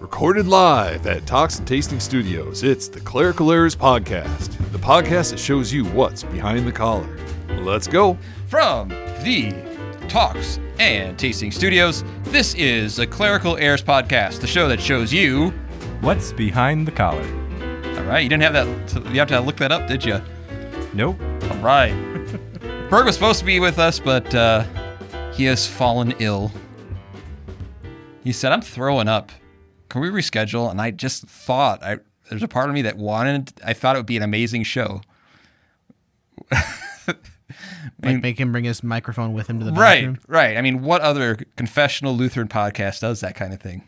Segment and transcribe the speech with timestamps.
[0.00, 5.38] Recorded live at Talks and Tasting Studios, it's the Clerical Errors Podcast, the podcast that
[5.38, 7.18] shows you what's behind the collar.
[7.58, 8.16] Let's go.
[8.48, 9.52] From the
[10.08, 15.50] Talks and Tasting Studios, this is the Clerical Errors Podcast, the show that shows you.
[16.00, 17.26] What's behind the collar?
[17.98, 19.12] All right, you didn't have that.
[19.12, 20.18] You have to look that up, did you?
[20.94, 21.20] Nope.
[21.50, 21.92] All right.
[22.88, 24.64] Berg was supposed to be with us, but uh,
[25.34, 26.50] he has fallen ill.
[28.24, 29.30] He said, "I'm throwing up.
[29.90, 31.98] Can we reschedule?" And I just thought, I
[32.30, 33.52] there's a part of me that wanted.
[33.64, 35.02] I thought it would be an amazing show.
[38.02, 40.18] Like make him bring his microphone with him to the Right, bathroom.
[40.28, 40.56] right.
[40.56, 43.82] I mean, what other confessional Lutheran podcast does that kind of thing?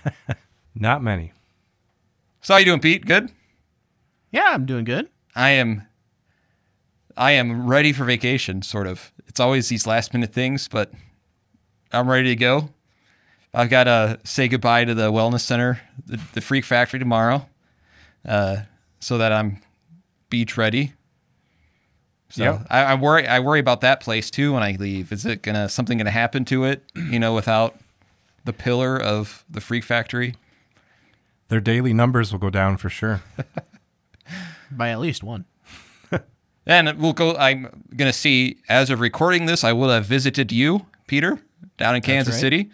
[0.74, 1.32] Not many.
[2.40, 3.04] So how you doing, Pete?
[3.04, 3.30] Good.
[4.30, 5.08] Yeah, I'm doing good.
[5.34, 5.86] I am.
[7.16, 8.62] I am ready for vacation.
[8.62, 9.12] Sort of.
[9.26, 10.92] It's always these last minute things, but
[11.92, 12.70] I'm ready to go.
[13.54, 17.48] I've got to say goodbye to the wellness center, the, the Freak Factory tomorrow,
[18.26, 18.58] uh,
[19.00, 19.60] so that I'm
[20.28, 20.92] beach ready.
[22.30, 22.66] So Yep.
[22.68, 23.28] I, I worry.
[23.28, 25.12] I worry about that place too when I leave.
[25.12, 26.82] Is it gonna something gonna happen to it?
[26.96, 27.76] You know, without
[28.44, 30.34] the pillar of the Freak Factory.
[31.48, 33.22] Their daily numbers will go down for sure.
[34.70, 35.44] By at least one.
[36.66, 37.36] And we'll go.
[37.36, 41.38] I'm going to see, as of recording this, I will have visited you, Peter,
[41.76, 42.40] down in Kansas right.
[42.40, 42.70] City.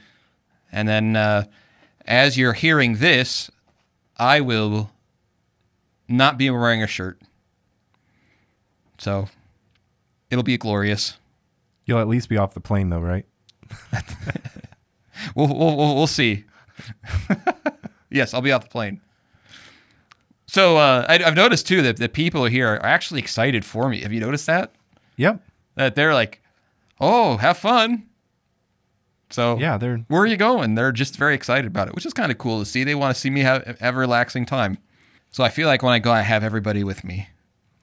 [0.72, 1.44] And then uh,
[2.06, 3.50] as you're hearing this,
[4.16, 4.90] I will
[6.08, 7.20] not be wearing a shirt.
[8.98, 9.28] So
[10.30, 11.18] it'll be glorious.
[11.86, 13.26] You'll at least be off the plane, though, right?
[15.34, 16.44] We'll, we'll, we'll, we'll see.
[18.10, 19.00] yes, I'll be off the plane.
[20.46, 24.00] So uh, I, I've noticed too that the people here are actually excited for me.
[24.00, 24.72] Have you noticed that?
[25.16, 25.42] Yep.
[25.76, 26.42] That they're like,
[27.00, 28.06] "Oh, have fun."
[29.30, 30.74] So Yeah, they're where are you going?
[30.74, 32.84] They're just very excited about it, which is kind of cool to see.
[32.84, 34.78] They want to see me have, have a relaxing time.
[35.30, 37.28] So I feel like when I go, I have everybody with me.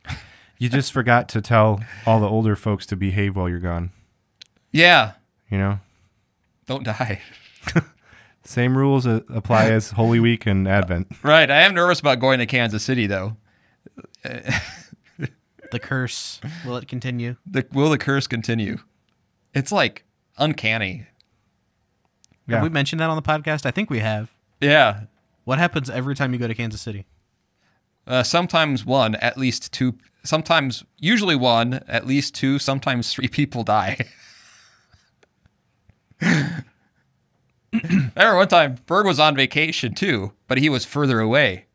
[0.57, 3.91] you just forgot to tell all the older folks to behave while you're gone.
[4.71, 5.13] Yeah,
[5.49, 5.79] You know?
[6.65, 7.21] don't die.
[8.43, 11.07] Same rules apply as Holy Week and Advent.
[11.23, 11.49] Right.
[11.49, 13.37] I am nervous about going to Kansas City though.
[14.23, 16.39] The curse.
[16.65, 17.35] Will it continue?
[17.45, 18.77] The, will the curse continue?
[19.53, 20.05] It's like
[20.37, 21.07] uncanny.
[22.47, 22.55] Yeah.
[22.55, 23.65] Have we mentioned that on the podcast?
[23.65, 24.33] I think we have.
[24.61, 25.01] Yeah.
[25.43, 27.05] What happens every time you go to Kansas City?
[28.05, 29.95] Uh, sometimes one, at least two.
[30.23, 32.57] Sometimes, usually one, at least two.
[32.57, 33.97] Sometimes three people die.
[36.21, 36.63] I
[37.73, 41.65] remember one time Berg was on vacation too, but he was further away,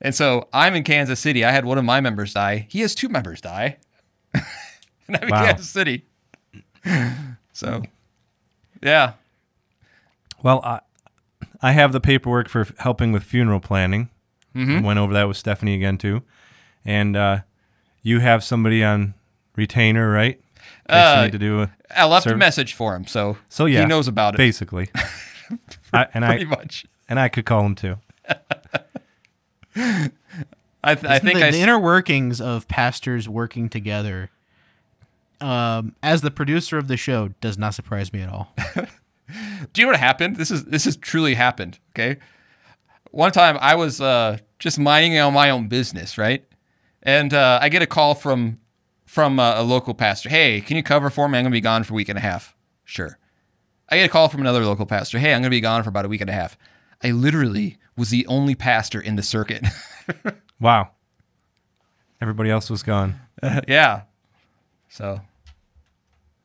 [0.00, 1.44] and so I'm in Kansas City.
[1.44, 2.66] I had one of my members die.
[2.70, 3.78] He has two members die,
[4.34, 6.04] and I'm in Kansas City.
[7.52, 7.82] So,
[8.82, 9.14] yeah,
[10.44, 10.78] Well, I,
[11.60, 14.10] I have the paperwork for helping with funeral planning.
[14.54, 14.84] Mm-hmm.
[14.84, 16.22] Went over that with Stephanie again, too.
[16.84, 17.38] And uh,
[18.02, 19.14] you have somebody on
[19.56, 20.36] retainer, right?
[20.36, 23.36] In case you Uh, need to do a, I left a message for him, so
[23.48, 24.90] so yeah, he knows about it basically.
[25.92, 26.86] I, and pretty I much.
[27.08, 27.96] and I could call him too.
[29.76, 34.30] I, th- I think the, I the inner workings of pastors working together.
[35.40, 38.52] Um, as the producer of the show, does not surprise me at all.
[39.72, 40.36] Do you know what happened?
[40.36, 41.78] This is this has truly happened.
[41.90, 42.18] Okay,
[43.10, 46.44] one time I was uh, just minding on my own business, right?
[47.02, 48.58] And uh, I get a call from
[49.06, 50.28] from uh, a local pastor.
[50.28, 51.38] Hey, can you cover for me?
[51.38, 52.56] I'm gonna be gone for a week and a half.
[52.84, 53.18] Sure.
[53.88, 55.18] I get a call from another local pastor.
[55.18, 56.56] Hey, I'm gonna be gone for about a week and a half.
[57.02, 59.64] I literally was the only pastor in the circuit.
[60.60, 60.90] Wow.
[62.20, 63.20] Everybody else was gone.
[63.68, 64.02] yeah.
[64.88, 65.20] So,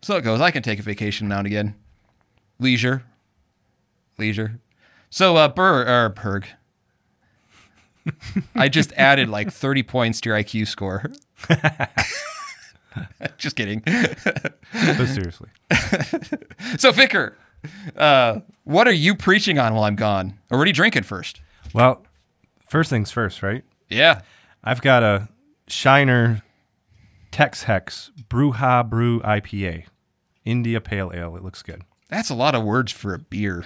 [0.02, 0.41] so it goes.
[0.41, 1.75] I can take a vacation now and again.
[2.59, 3.03] Leisure.
[4.19, 4.59] Leisure.
[5.09, 6.47] So, uh, Burr, or Berg.
[8.56, 11.12] I just added like 30 points to your IQ score.
[13.38, 13.81] just kidding.
[13.85, 15.50] But seriously.
[16.78, 17.38] So, Vicar,
[17.96, 20.38] uh, what are you preaching on while I'm gone?
[20.52, 21.41] Or what are you drinking first?
[21.73, 22.05] Well,
[22.67, 23.64] first things first, right?
[23.90, 24.22] Yeah.
[24.64, 25.29] I've got a
[25.67, 26.43] Shiner
[27.32, 29.85] Tex Hex Brewha Brew IPA.
[30.46, 31.35] India Pale Ale.
[31.38, 31.84] It looks good.
[32.09, 33.66] That's a lot of words for a beer.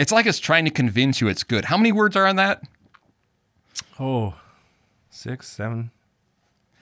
[0.00, 1.66] It's like it's trying to convince you it's good.
[1.66, 2.62] How many words are on that?
[3.98, 4.34] Oh,
[5.10, 5.90] six, seven.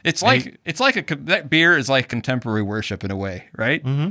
[0.04, 3.82] It's like it's like a that beer is like contemporary worship in a way, right?
[3.84, 4.10] Mm-hmm.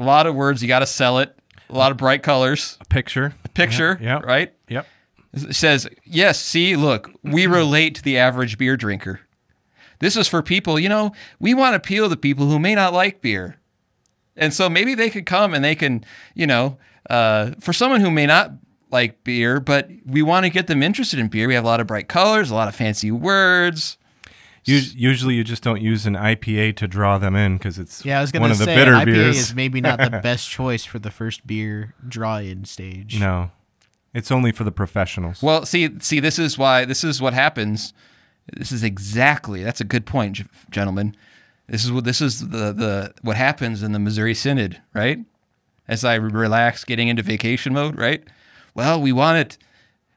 [0.00, 1.32] A lot of words, you got to sell it.
[1.68, 3.34] A lot of bright colors, A picture.
[3.44, 4.18] A picture, Yeah.
[4.24, 4.52] right?
[4.68, 4.84] Yep.
[5.32, 9.20] It says, "Yes, see, look, we relate to the average beer drinker.
[10.00, 12.92] This is for people, you know, we want to appeal to people who may not
[12.92, 13.58] like beer.
[14.36, 16.04] And so maybe they could come and they can,
[16.34, 18.52] you know, uh, for someone who may not
[18.90, 21.80] like beer, but we want to get them interested in beer, we have a lot
[21.80, 23.96] of bright colors, a lot of fancy words.
[24.64, 28.20] Usually, you just don't use an IPA to draw them in because it's Yeah, I
[28.20, 29.38] was gonna one of the say bitter IPA beers.
[29.38, 33.18] is maybe not the best choice for the first beer draw-in stage.
[33.18, 33.50] no,
[34.12, 35.42] it's only for the professionals.
[35.42, 37.94] Well, see, see, this is why this is what happens.
[38.52, 41.16] This is exactly that's a good point, gentlemen.
[41.66, 45.18] This is what this is the the what happens in the Missouri Synod, right?
[45.88, 48.22] As I relax, getting into vacation mode, right?
[48.74, 49.58] Well, we want it,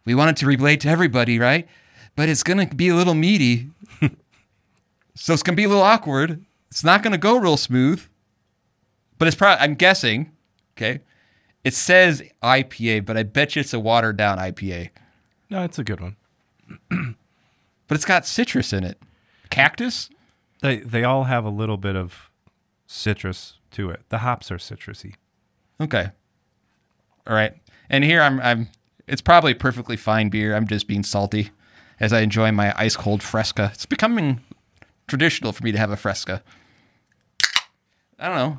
[0.06, 1.68] we want it to relate to everybody, right?
[2.15, 3.69] But it's gonna be a little meaty,
[5.15, 6.44] so it's gonna be a little awkward.
[6.69, 8.04] It's not gonna go real smooth,
[9.18, 9.63] but it's probably.
[9.63, 10.31] I'm guessing,
[10.77, 11.00] okay.
[11.63, 14.89] It says IPA, but I bet you it's a watered down IPA.
[15.50, 16.18] no, it's a good one.
[17.88, 19.00] but it's got citrus in it.
[19.50, 20.10] Cactus?
[20.62, 22.30] They they all have a little bit of
[22.88, 24.01] citrus to it.
[24.10, 25.15] The hops are citrusy.
[25.81, 26.10] Okay.
[27.28, 27.54] All right.
[27.90, 28.70] And here I'm I'm
[29.08, 30.56] it's probably perfectly fine beer.
[30.56, 31.52] I'm just being salty
[32.00, 33.72] as I enjoy my ice cold fresca.
[33.74, 34.42] It's becoming
[35.08, 36.42] traditional for me to have a fresca.
[38.20, 38.58] I don't know.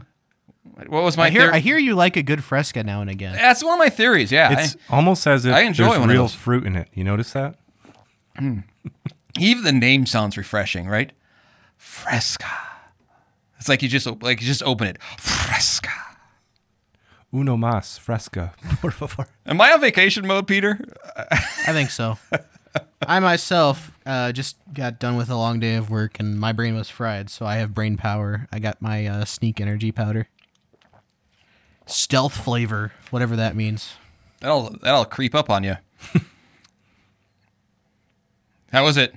[0.89, 3.09] What was my I hear theor- I hear you like a good fresca now and
[3.11, 3.35] again.
[3.35, 4.33] That's one of my theories.
[4.33, 4.53] Yeah.
[4.59, 6.89] It's almost as if I enjoy there's real fruit in it.
[6.95, 7.57] You notice that?
[8.39, 8.65] I-
[9.39, 11.13] even the name sounds refreshing, right?
[11.77, 12.47] Fresca.
[13.59, 14.99] It's like you just like you just open it.
[15.19, 15.91] Fresca.
[17.35, 19.27] Uno más fresca, por favor.
[19.45, 20.79] Am I on vacation mode, Peter?
[21.67, 22.17] I think so.
[23.03, 26.77] I myself uh, just got done with a long day of work and my brain
[26.77, 28.47] was fried, so I have brain power.
[28.53, 30.29] I got my uh, sneak energy powder.
[31.87, 33.95] Stealth flavor, whatever that means.
[34.41, 35.77] That'll that'll creep up on you.
[38.73, 39.13] How was it?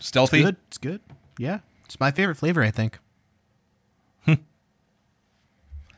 [0.00, 0.42] Stealthy.
[0.42, 0.56] Good.
[0.68, 1.02] It's good.
[1.38, 1.58] Yeah.
[1.84, 2.98] It's my favorite flavor, I think.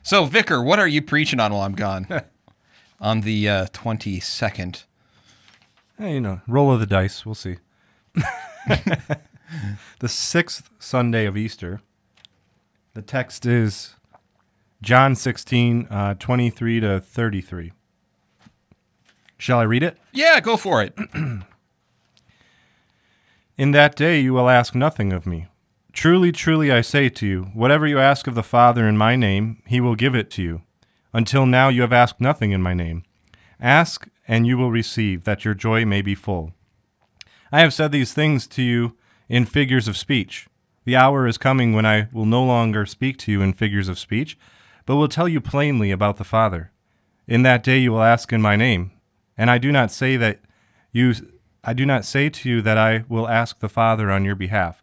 [0.02, 2.06] So, Vicar, what are you preaching on while I'm gone?
[3.00, 4.85] on the twenty second.
[5.99, 7.26] Hey, you know, roll of the dice.
[7.26, 7.56] We'll see.
[9.99, 11.81] the sixth Sunday of Easter.
[12.94, 13.94] The text is
[14.82, 17.73] John 16, uh, 23 to 33.
[19.37, 19.99] Shall I read it?
[20.12, 20.99] Yeah, go for it.
[23.56, 25.49] In that day you will ask nothing of me.
[25.93, 29.63] Truly, truly, I say to you, whatever you ask of the Father in my name,
[29.67, 30.63] he will give it to you.
[31.13, 33.03] Until now you have asked nothing in my name.
[33.61, 36.53] Ask, and you will receive, that your joy may be full.
[37.51, 38.97] I have said these things to you
[39.29, 40.47] in figures of speech.
[40.85, 43.99] The hour is coming when I will no longer speak to you in figures of
[43.99, 44.39] speech,
[44.87, 46.71] but will tell you plainly about the Father.
[47.27, 48.93] In that day you will ask in my name,
[49.37, 50.41] and I do not say that
[50.93, 51.15] you
[51.63, 54.83] I do not say to you that I will ask the Father on your behalf,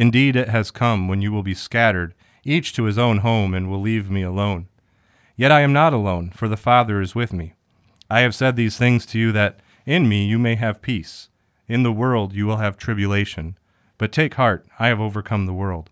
[0.00, 3.68] Indeed, it has come when you will be scattered, each to his own home, and
[3.68, 4.66] will leave me alone.
[5.36, 7.52] Yet I am not alone, for the Father is with me.
[8.08, 11.28] I have said these things to you that in me you may have peace.
[11.68, 13.58] In the world you will have tribulation.
[13.98, 15.90] But take heart, I have overcome the world.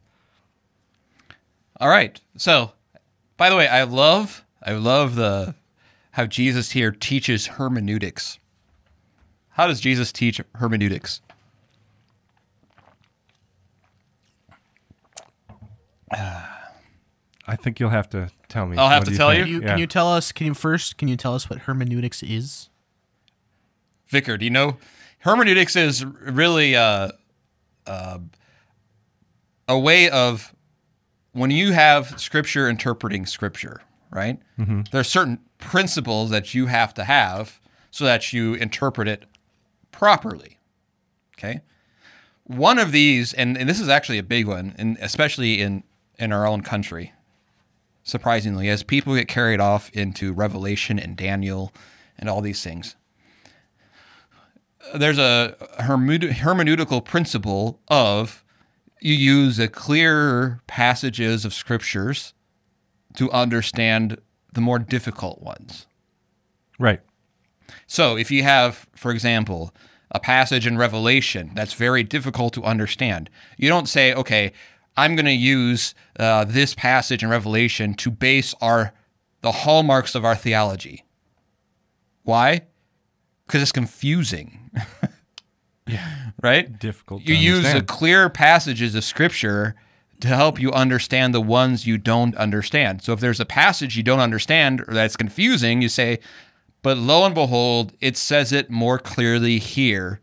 [1.78, 2.18] All right.
[2.34, 2.72] So,
[3.36, 5.54] by the way, I love I love the
[6.12, 8.38] how Jesus here teaches hermeneutics.
[9.50, 11.20] How does Jesus teach hermeneutics?
[16.12, 18.76] I think you'll have to tell me.
[18.76, 19.44] I'll have What to do tell think?
[19.44, 19.68] Can you, Yeah.
[19.68, 20.32] can you tell us?
[20.32, 20.98] Can you first?
[20.98, 22.68] Can you tell us what hermeneutics is?
[24.08, 24.76] Vicar, do you know
[25.20, 27.10] hermeneutics is really uh,
[27.86, 28.18] uh,
[29.66, 30.54] a way of
[31.32, 34.38] when you have scripture interpreting scripture, right?
[34.56, 37.60] There are certain principles that you have to have
[37.90, 39.24] so that you interpret it
[39.92, 40.58] properly.
[41.36, 41.60] Okay.
[42.44, 45.82] One of these, and, and this is actually a big one, and especially in,
[46.18, 47.12] in our own country,
[48.02, 51.72] surprisingly, as people get carried off into Revelation and Daniel
[52.18, 52.96] and all these things
[54.94, 58.44] there's a hermeneutical principle of
[59.00, 62.34] you use the clearer passages of scriptures
[63.16, 64.20] to understand
[64.52, 65.87] the more difficult ones.
[66.78, 67.00] Right.
[67.87, 69.75] So if you have, for example,
[70.10, 74.52] a passage in Revelation that's very difficult to understand, you don't say, okay,
[74.98, 78.92] I'm going to use uh, this passage in Revelation to base our
[79.40, 81.04] the hallmarks of our theology.
[82.24, 82.62] Why?
[83.46, 84.70] Because it's confusing.
[85.86, 86.30] yeah.
[86.42, 86.78] Right?
[86.78, 89.76] Difficult to You use the clear passages of scripture
[90.20, 93.02] to help you understand the ones you don't understand.
[93.02, 96.18] So if there's a passage you don't understand or that's confusing, you say,
[96.82, 100.20] but lo and behold, it says it more clearly here.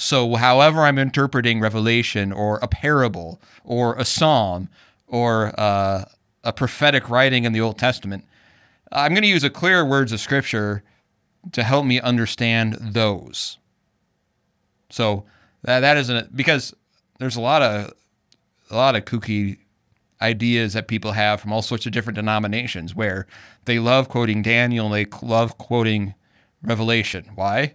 [0.00, 4.70] So, however, I'm interpreting Revelation or a parable or a psalm
[5.06, 6.06] or uh,
[6.42, 8.24] a prophetic writing in the Old Testament,
[8.90, 10.82] I'm going to use a clear words of Scripture
[11.52, 13.58] to help me understand those.
[14.88, 15.24] So
[15.62, 16.74] that that isn't because
[17.18, 17.92] there's a lot of
[18.70, 19.58] a lot of kooky
[20.22, 23.26] ideas that people have from all sorts of different denominations where
[23.64, 26.14] they love quoting Daniel and they love quoting
[26.62, 27.30] Revelation.
[27.34, 27.74] Why?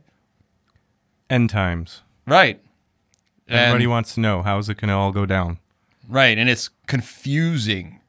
[1.29, 2.01] End times.
[2.25, 2.62] Right.
[3.48, 5.60] Everybody And- wants to know how is it going to all go down.
[6.08, 8.00] Right, and it's confusing.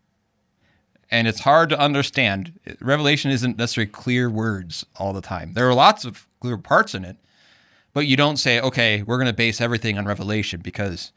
[1.11, 2.59] And it's hard to understand.
[2.81, 5.53] Revelation isn't necessarily clear words all the time.
[5.55, 7.17] There are lots of clear parts in it,
[7.95, 11.13] but you don't say, "Okay, we're going to base everything on Revelation," because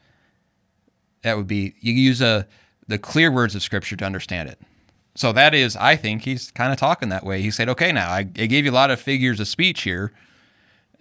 [1.22, 2.46] that would be you use a
[2.86, 4.60] the clear words of Scripture to understand it.
[5.16, 7.42] So that is, I think he's kind of talking that way.
[7.42, 10.12] He said, "Okay, now I, I gave you a lot of figures of speech here,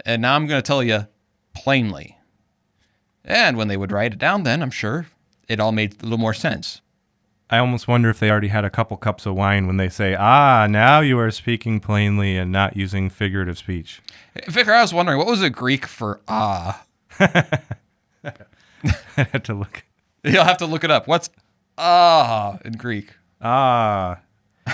[0.05, 1.07] and now I'm going to tell you
[1.53, 2.17] plainly."
[3.25, 5.07] And when they would write it down, then I'm sure
[5.47, 6.81] it all made a little more sense.
[7.51, 10.15] I almost wonder if they already had a couple cups of wine when they say,
[10.15, 14.01] "Ah, now you are speaking plainly and not using figurative speech."
[14.47, 16.85] Vicar, I was wondering, what was the Greek for ah?
[17.19, 17.33] I
[19.15, 19.83] had to look.
[20.23, 21.07] You'll have to look it up.
[21.07, 21.29] What's
[21.77, 23.13] ah in Greek?
[23.41, 24.19] Ah.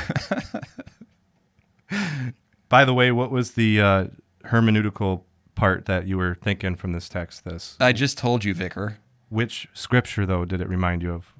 [2.69, 4.07] By the way, what was the uh,
[4.45, 5.21] hermeneutical
[5.55, 7.43] part that you were thinking from this text?
[7.45, 8.97] This I just told you, Vicar.
[9.29, 11.33] which scripture though did it remind you of?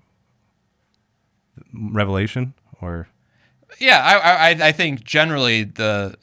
[1.74, 3.08] Revelation or
[3.80, 6.16] Yeah, I, I, I think generally the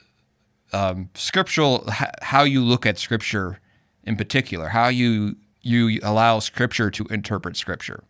[0.73, 1.89] um, scriptural,
[2.23, 3.61] how you look at scripture
[4.05, 8.03] in particular, how you you allow scripture to interpret scripture.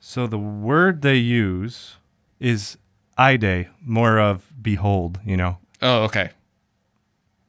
[0.00, 1.96] so the word they use
[2.40, 2.76] is
[3.16, 5.58] ide, more of behold, you know.
[5.80, 6.30] Oh, okay.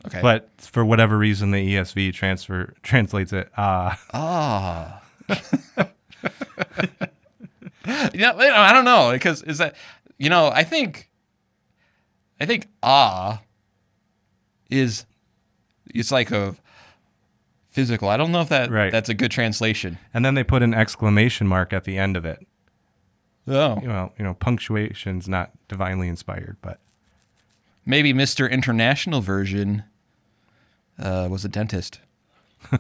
[0.08, 0.22] Okay.
[0.22, 4.00] But for whatever reason, the ESV transfer translates it ah.
[4.14, 5.02] Ah.
[8.14, 9.76] yeah, I don't know because is that
[10.18, 11.10] you know I think
[12.40, 13.42] I think ah
[14.70, 15.06] is
[15.94, 16.56] it's like a
[17.68, 18.10] physical.
[18.10, 18.92] I don't know if that Right.
[18.92, 19.98] that's a good translation.
[20.14, 22.46] and then they put an exclamation mark at the end of it.
[23.48, 26.80] Oh, Well, you know, punctuation's not divinely inspired, but
[27.86, 29.84] maybe Mister International version
[31.00, 32.00] uh, was a dentist.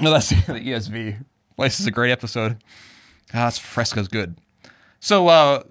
[0.00, 1.24] no, that's the ESV.
[1.58, 2.62] This is a great episode.
[3.34, 4.36] Ah, this fresco's good.
[5.00, 5.62] So, uh,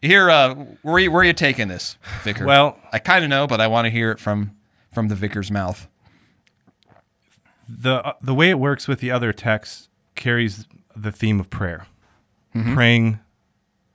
[0.00, 2.44] here, uh, where are you, where are you taking this, Vicar?
[2.46, 4.52] Well- I kind of know, but I want to hear it from
[4.92, 5.88] from the vicar's mouth.
[7.68, 11.86] the the way it works with the other texts carries the theme of prayer,
[12.72, 13.18] praying,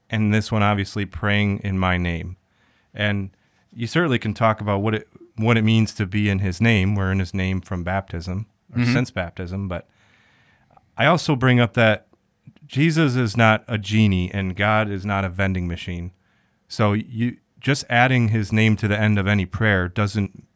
[0.08, 2.36] and this one obviously praying in my name,
[2.94, 3.30] and
[3.74, 6.94] you certainly can talk about what it what it means to be in His name.
[6.94, 8.92] We're in His name from baptism or mm-hmm.
[8.92, 9.88] since baptism, but
[10.96, 12.06] I also bring up that
[12.66, 16.12] Jesus is not a genie and God is not a vending machine.
[16.68, 20.46] So you just adding his name to the end of any prayer doesn't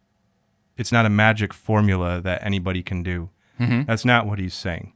[0.77, 3.31] it's not a magic formula that anybody can do.
[3.59, 3.85] Mm-hmm.
[3.85, 4.93] That's not what he's saying.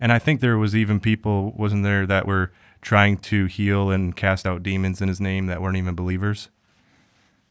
[0.00, 4.16] And I think there was even people wasn't there that were trying to heal and
[4.16, 6.48] cast out demons in his name that weren't even believers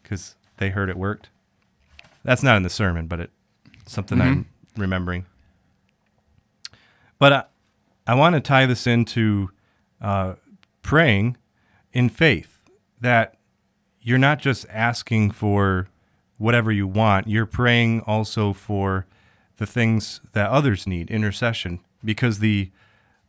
[0.04, 1.30] cuz they heard it worked.
[2.24, 3.32] That's not in the sermon, but it
[3.88, 5.26] something I'm remembering.
[7.18, 7.44] But I,
[8.08, 9.50] I want to tie this into
[10.00, 10.36] uh,
[10.84, 11.36] praying
[11.92, 12.64] in faith
[13.02, 13.38] that
[14.02, 15.88] you're not just asking for
[16.38, 19.08] whatever you want, you're praying also for
[19.58, 22.72] the things that others need, intercession, because the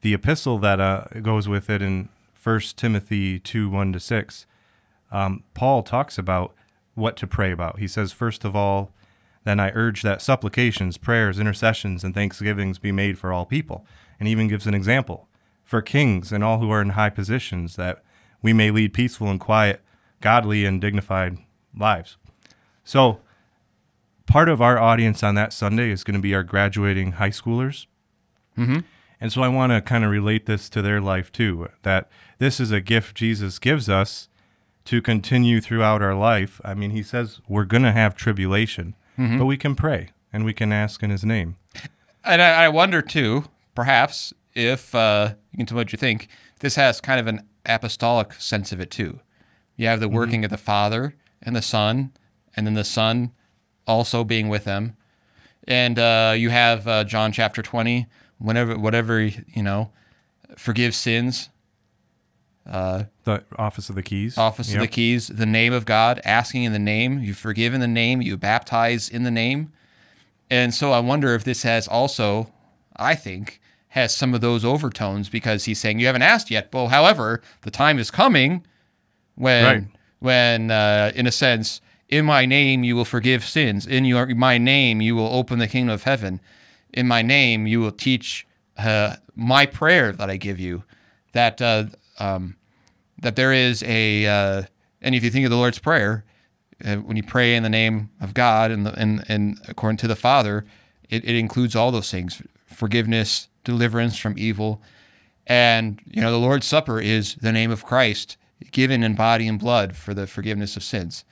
[0.03, 2.09] the epistle that uh, goes with it in
[2.43, 4.47] 1 Timothy 2 1 to 6,
[5.13, 6.55] um, Paul talks about
[6.95, 7.79] what to pray about.
[7.79, 8.93] He says, First of all,
[9.45, 13.85] then I urge that supplications, prayers, intercessions, and thanksgivings be made for all people.
[14.21, 15.29] And even gives an example
[15.65, 18.05] for kings and all who are in high positions, that
[18.41, 19.81] we may lead peaceful and quiet,
[20.21, 21.39] godly and dignified
[21.77, 22.17] lives.
[22.85, 23.21] So,
[24.27, 27.87] part of our audience on that Sunday is going to be our graduating high schoolers.
[28.57, 28.81] Mm-hmm.
[29.21, 32.59] And so I want to kind of relate this to their life too that this
[32.59, 34.29] is a gift Jesus gives us
[34.85, 36.61] to continue throughout our life.
[36.65, 40.53] I mean, he says we're going to have tribulation, but we can pray and we
[40.53, 41.57] can ask in his name.
[42.25, 46.29] And I, I wonder too, perhaps if uh, you can tell me what you think.
[46.61, 49.21] This has kind of an apostolic sense of it too.
[49.77, 52.13] You have the working of the Father and the Son,
[52.55, 53.33] and then the Son
[53.87, 54.97] also being with them.
[55.67, 58.07] And uh, you have uh, John chapter 20,
[58.39, 59.91] whenever, whatever, you know,
[60.57, 61.51] forgive sins,
[62.67, 64.39] The office of the keys.
[64.39, 67.81] office of the keys, the name of God, asking in the name, you forgive in
[67.81, 69.73] the name, you baptize in the name.
[70.51, 72.53] And so I wonder if this has also,
[72.97, 76.69] I think, has some of those overtones because he's saying you haven't asked yet.
[76.73, 78.65] Well, however, the time is coming
[79.35, 79.85] when, Right.
[80.19, 83.87] when uh, in a sense, in my name you will forgive sins.
[83.87, 86.41] In your my name you will open the kingdom of heaven.
[86.93, 90.85] In my name you will teach uh, my prayer that I give you.
[91.33, 91.85] That uh,
[92.23, 92.57] um,
[93.21, 94.63] that there is a uh,
[95.01, 96.25] and if you think of the Lord's prayer,
[96.85, 100.09] uh, when you pray in the name of God and the, and and according to
[100.09, 100.65] the Father,
[101.09, 104.81] it, it includes all those things: forgiveness, deliverance from evil,
[105.47, 108.37] and you know the Lord's Supper is the name of Christ
[108.71, 111.25] given in body and blood for the forgiveness of sins.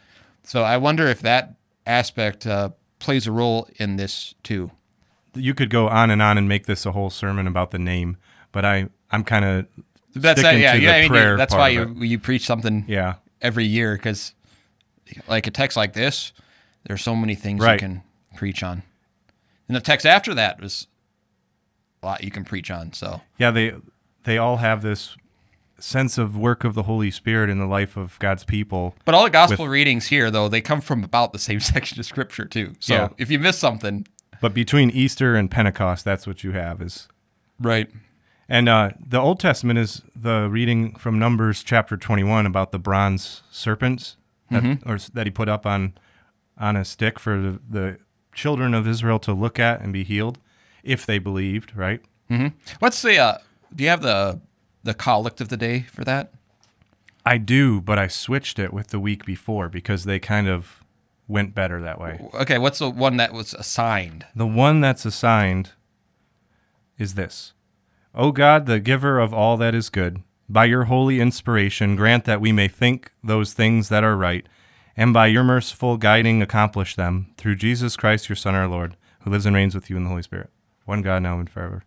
[0.42, 1.54] So I wonder if that
[1.86, 4.72] aspect uh, plays a role in this too.
[5.34, 8.16] You could go on and on and make this a whole sermon about the name,
[8.50, 9.66] but I I'm kind of
[10.14, 10.90] That's uh, sticking yeah, to yeah.
[10.92, 12.06] the I mean, prayer that's part why of you it.
[12.08, 13.14] you preach something Yeah.
[13.40, 14.34] every year because
[15.28, 16.32] like a text like this
[16.86, 18.02] there's so many things you can
[18.36, 18.82] preach on
[19.68, 20.86] and the text after that was
[22.02, 23.74] a lot you can preach on so Yeah, they
[24.24, 25.16] they all have this
[25.78, 28.94] sense of work of the Holy Spirit in the life of God's people.
[29.04, 32.06] but all the gospel readings here though they come from about the same section of
[32.06, 33.08] scripture too so Yeah.
[33.18, 34.06] if you miss something
[34.40, 37.08] But between Easter and Pentecost, that's what you have is
[37.58, 37.88] right
[38.50, 43.42] And uh, the Old Testament is the reading from Numbers chapter 21 about the bronze
[43.48, 44.16] serpents
[44.50, 45.94] that, or that he put up on
[46.58, 47.98] on a stick for the, the
[48.34, 50.38] children of Israel to look at and be healed
[50.82, 52.02] if they believed, right?
[52.28, 52.48] Mm-hmm.
[52.80, 53.38] what's the uh
[53.74, 54.40] do you have the
[54.84, 56.32] the collect of the day for that
[57.26, 60.82] I do, but I switched it with the week before because they kind of
[61.28, 62.20] went better that way.
[62.34, 65.70] okay what's the one that was assigned The one that's assigned
[66.98, 67.52] is this
[68.14, 72.40] O God, the giver of all that is good, by your holy inspiration, grant that
[72.40, 74.46] we may think those things that are right,
[74.96, 79.30] and by your merciful guiding accomplish them, through Jesus Christ, your Son, our Lord, who
[79.30, 80.50] lives and reigns with you in the Holy Spirit,
[80.84, 81.84] one God now and forever.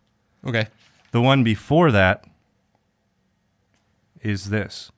[0.48, 0.68] okay
[1.12, 2.26] The one before that
[4.22, 4.92] is this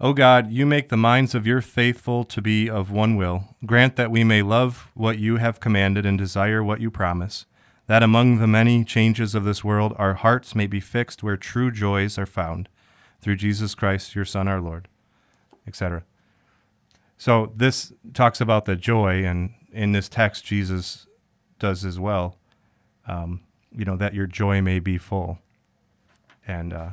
[0.00, 3.54] O God, you make the minds of your faithful to be of one will.
[3.64, 7.46] Grant that we may love what you have commanded and desire what you promise,
[7.86, 11.70] that among the many changes of this world our hearts may be fixed where true
[11.70, 12.68] joys are found,
[13.20, 14.88] through Jesus Christ, your Son, our Lord,
[15.66, 16.02] etc.
[17.16, 21.06] So this talks about the joy, and in this text, Jesus
[21.58, 22.36] does as well
[23.76, 25.38] you know that your joy may be full
[26.46, 26.90] and uh,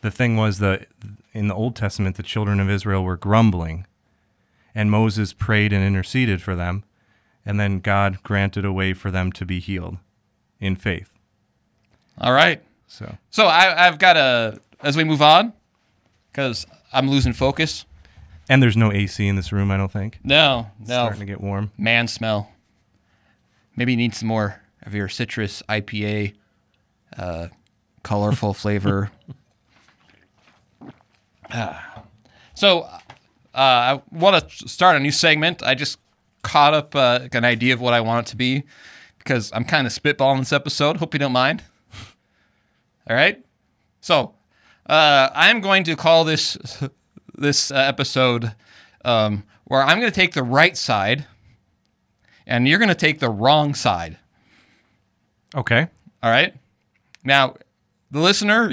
[0.00, 0.86] the thing was that
[1.32, 3.86] in the old testament the children of israel were grumbling
[4.74, 6.84] and moses prayed and interceded for them
[7.44, 9.96] and then god granted a way for them to be healed
[10.60, 11.12] in faith
[12.18, 15.52] all right so so I, i've got a as we move on
[16.32, 17.84] because i'm losing focus
[18.48, 21.26] and there's no ac in this room i don't think no it's no starting to
[21.26, 22.50] get warm man smell.
[23.76, 26.34] Maybe you need some more of your citrus IPA,
[27.16, 27.48] uh,
[28.02, 29.10] colorful flavor.
[31.50, 32.02] Ah.
[32.54, 32.98] so, uh,
[33.54, 35.62] I want to start a new segment.
[35.62, 35.98] I just
[36.42, 38.64] caught up uh, an idea of what I want it to be
[39.18, 40.96] because I'm kind of spitballing this episode.
[40.96, 41.62] Hope you don't mind.
[43.08, 43.44] All right.
[44.00, 44.34] So,
[44.86, 46.56] uh, I'm going to call this
[47.34, 48.54] this uh, episode
[49.04, 51.26] um, where I'm going to take the right side
[52.46, 54.18] and you're going to take the wrong side.
[55.54, 55.88] okay
[56.22, 56.54] All right.
[57.24, 57.56] Now,
[58.10, 58.72] the listener,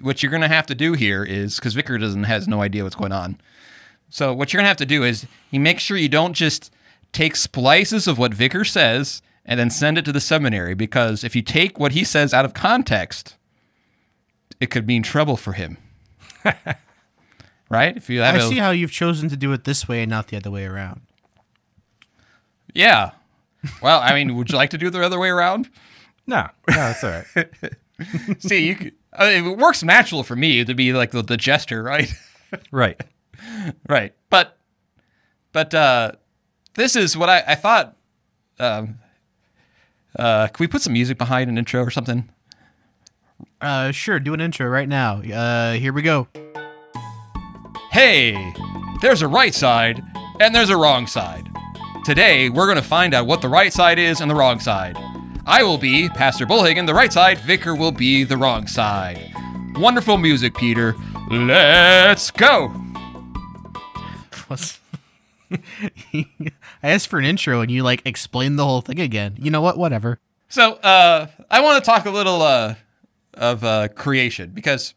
[0.00, 2.84] what you're going to have to do here is because Vicar doesn't has no idea
[2.84, 3.40] what's going on.
[4.08, 6.72] So what you're going to have to do is you make sure you don't just
[7.12, 11.34] take splices of what Vicar says and then send it to the seminary because if
[11.34, 13.36] you take what he says out of context,
[14.60, 15.78] it could mean trouble for him.
[17.70, 17.96] right?
[17.96, 20.10] If you have I a, see how you've chosen to do it this way and
[20.10, 21.02] not the other way around.
[22.74, 23.12] yeah.
[23.82, 25.68] Well, I mean, would you like to do it the other way around?
[26.28, 27.54] no no that's all right
[28.38, 31.36] See, you could, I mean, it works natural for me to be like the, the
[31.36, 32.12] jester, right?
[32.70, 33.00] right
[33.88, 34.14] right.
[34.30, 34.56] But,
[35.52, 36.12] but uh,
[36.78, 37.96] this is what I, I thought.
[38.58, 39.00] Um,
[40.16, 42.28] uh, can we put some music behind an intro or something?
[43.60, 45.20] Uh, sure, do an intro right now.
[45.20, 46.28] Uh, here we go.
[47.90, 48.52] Hey,
[49.02, 50.02] there's a right side
[50.40, 51.48] and there's a wrong side.
[52.04, 54.96] Today, we're going to find out what the right side is and the wrong side.
[55.46, 57.38] I will be Pastor Bullhagen, the right side.
[57.38, 59.32] Vicar will be the wrong side.
[59.74, 60.94] Wonderful music, Peter.
[61.30, 62.72] Let's go.
[64.48, 64.78] was.
[66.82, 69.36] I asked for an intro and you like explained the whole thing again.
[69.38, 69.78] You know what?
[69.78, 70.18] Whatever.
[70.48, 72.76] So uh, I want to talk a little uh,
[73.34, 74.94] of uh, creation because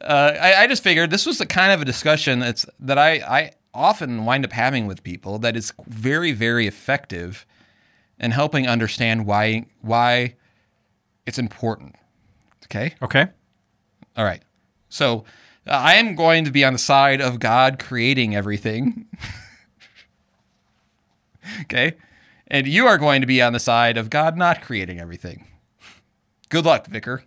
[0.00, 3.12] uh, I, I just figured this was the kind of a discussion that's that I,
[3.20, 7.46] I often wind up having with people that is very very effective
[8.18, 10.34] in helping understand why why
[11.26, 11.94] it's important.
[12.64, 12.94] Okay.
[13.02, 13.26] Okay.
[14.16, 14.42] All right.
[14.88, 15.24] So
[15.66, 19.06] uh, I am going to be on the side of God creating everything.
[21.62, 21.94] okay.
[22.46, 25.46] And you are going to be on the side of God not creating everything.
[26.48, 27.24] Good luck, Vicar.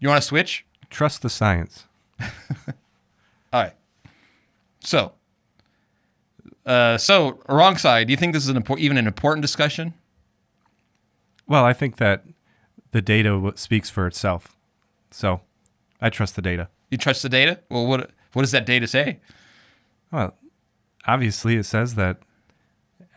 [0.00, 0.64] You want to switch?
[0.90, 1.84] Trust the science.
[2.20, 3.74] All right.
[4.80, 5.12] So,
[6.66, 8.06] uh, so wrong side.
[8.06, 9.94] Do you think this is an impor- even an important discussion?
[11.46, 12.24] Well, I think that
[12.92, 14.54] the data speaks for itself.
[15.10, 15.40] So
[16.00, 16.68] I trust the data.
[16.90, 17.60] You trust the data?
[17.70, 19.20] Well, what what does that data say?
[20.12, 20.34] Well,
[21.06, 22.18] obviously, it says that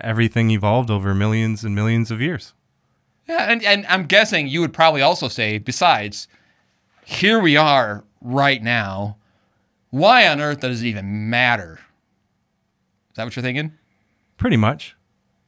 [0.03, 2.53] everything evolved over millions and millions of years.
[3.27, 6.27] Yeah, and, and I'm guessing you would probably also say, besides,
[7.05, 9.17] here we are right now.
[9.89, 11.79] Why on earth does it even matter?
[13.11, 13.73] Is that what you're thinking?
[14.37, 14.95] Pretty much.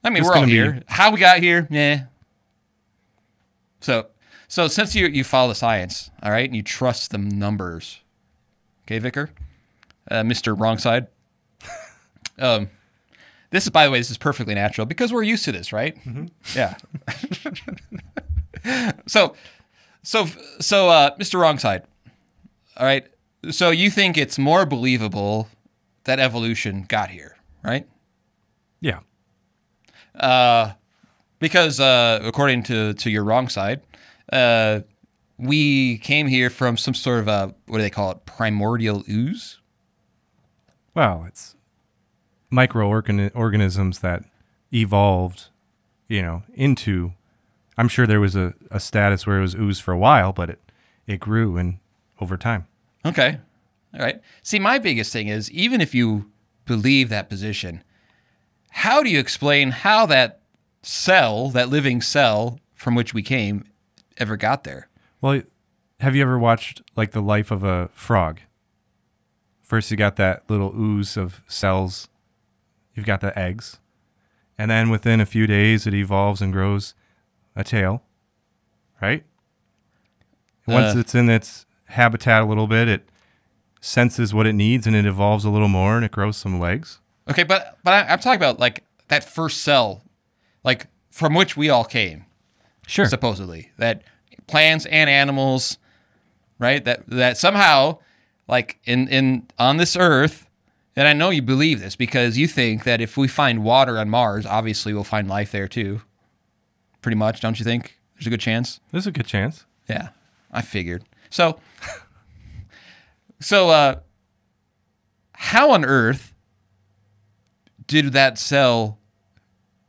[0.04, 0.84] I mean, It's we're all gonna be- here.
[0.88, 1.68] How we got here?
[1.72, 2.06] Yeah.
[3.80, 4.08] So,
[4.48, 8.00] so since you you follow the science, all right, and you trust the numbers,
[8.86, 9.30] okay, Vicar,
[10.12, 11.08] uh, Mister Wrong Side.
[12.40, 12.70] um,
[13.54, 15.96] this is, by the way, this is perfectly natural because we're used to this, right?
[16.56, 16.76] Yeah.
[19.06, 19.36] so,
[20.02, 20.26] so,
[20.60, 21.84] so, uh, Mister Wrong Side.
[22.78, 23.06] All right.
[23.52, 25.50] So you think it's more believable
[26.06, 27.88] that evolution got here, right?
[28.82, 29.02] Yeah.
[30.16, 30.72] Uh,
[31.38, 33.82] because uh, according to to your wrong side,
[34.32, 34.80] uh,
[35.38, 38.26] we came here from some sort of a what do they call it?
[38.26, 39.60] Primordial ooze.
[40.96, 41.56] Well, it's
[42.54, 44.24] microorganisms that
[44.72, 45.48] evolved,
[46.08, 47.14] you know, into.
[47.78, 50.52] I'm sure there was a, a status where it was ooze for a while, but
[50.52, 50.60] it,
[51.08, 51.80] it grew and
[52.22, 52.68] over time.
[53.06, 53.40] Okay,
[53.94, 54.22] all right.
[54.44, 56.32] See, my biggest thing is even if you
[56.66, 57.84] believe that position,
[58.70, 60.40] how do you explain how that
[60.84, 63.66] cell, that living cell from which we came,
[64.18, 64.88] ever got there?
[65.22, 65.42] Well,
[66.00, 68.42] have you ever watched like the life of a frog?
[69.64, 72.10] First, you got that little ooze of cells.
[72.96, 73.80] You've got the eggs,
[74.58, 76.94] and then within a few days, it evolves and grows
[77.56, 78.04] a tail.
[79.02, 79.24] Right.
[80.68, 81.00] Once Uh.
[81.00, 83.10] it's in its habitat a little bit, it
[83.82, 87.00] senses what it needs and it evolves a little more and it grows some legs.
[87.30, 90.04] Okay, but but I'm talking about like that first cell,
[90.64, 92.26] like from which we all came.
[92.86, 93.06] Sure.
[93.06, 94.04] supposedly that
[94.48, 95.78] plants and animals
[96.60, 97.98] right that that somehow
[98.50, 100.43] like in in on this earth
[100.96, 104.10] and i know you believe this because you think that if we find water on
[104.10, 106.02] mars obviously we'll find life there too.
[107.02, 107.98] Pretty much don't you think?
[108.16, 108.80] There's a good chance?
[108.92, 109.66] There's a good chance.
[109.90, 110.10] yeah
[110.52, 111.04] i figured.
[111.30, 111.60] So
[113.40, 113.96] so uh
[115.34, 116.34] how on earth
[117.86, 119.00] did that cell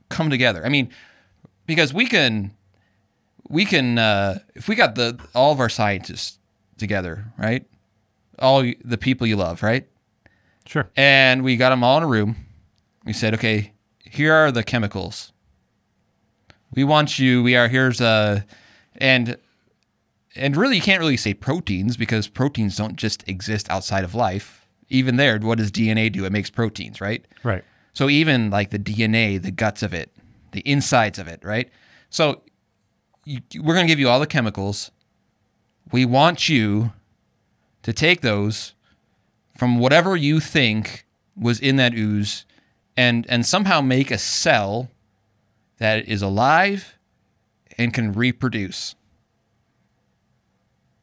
[0.08, 0.64] come together?
[0.64, 0.90] I mean
[1.66, 2.52] because we can
[3.48, 6.38] we can uh, if we got the all of our scientists
[6.78, 7.66] together right?
[8.38, 9.86] All the people you love right
[10.66, 10.88] Sure.
[10.96, 12.36] and we got them all in a room
[13.04, 15.32] we said okay here are the chemicals
[16.74, 18.40] we want you we are here's uh
[18.96, 19.36] and
[20.36, 24.66] and really you can't really say proteins because proteins don't just exist outside of life
[24.88, 27.62] even there what does dna do it makes proteins right Right.
[27.92, 30.10] so even like the DNA, the guts of it,
[30.52, 31.68] the insides of it, right?
[32.08, 32.40] So
[33.26, 34.90] you, we're going to give you all the chemicals.
[35.92, 36.92] We want you
[37.82, 38.72] to take those
[39.64, 42.44] from whatever you think was in that ooze
[42.98, 44.90] and and somehow make a cell
[45.78, 46.98] that is alive
[47.78, 48.94] and can reproduce.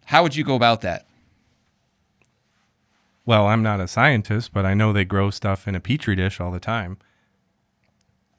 [0.06, 1.08] How would you go about that?
[3.26, 6.40] Well, I'm not a scientist, but I know they grow stuff in a petri dish
[6.40, 7.00] all the time.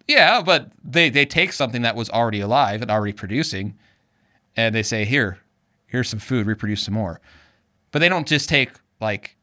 [0.06, 3.76] Yeah, but they they take something that was already alive and already producing,
[4.54, 5.40] and they say, "Here,
[5.88, 6.46] here's some food.
[6.46, 7.20] Reproduce some more."
[7.90, 9.37] But they don't just take like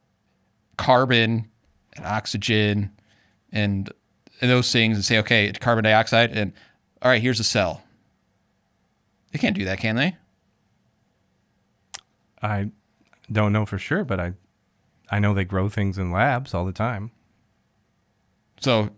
[0.79, 1.47] carbon
[1.97, 2.91] and oxygen
[3.51, 3.91] and,
[4.39, 6.53] and those things and say, "Okay, it's carbon dioxide," and
[7.01, 7.83] all right, here's a cell.
[9.31, 10.15] They can't do that, can they?
[12.41, 12.71] I
[13.29, 14.33] don't know for sure, but I
[15.11, 17.11] I know they grow things in labs all the time.
[18.61, 18.89] So,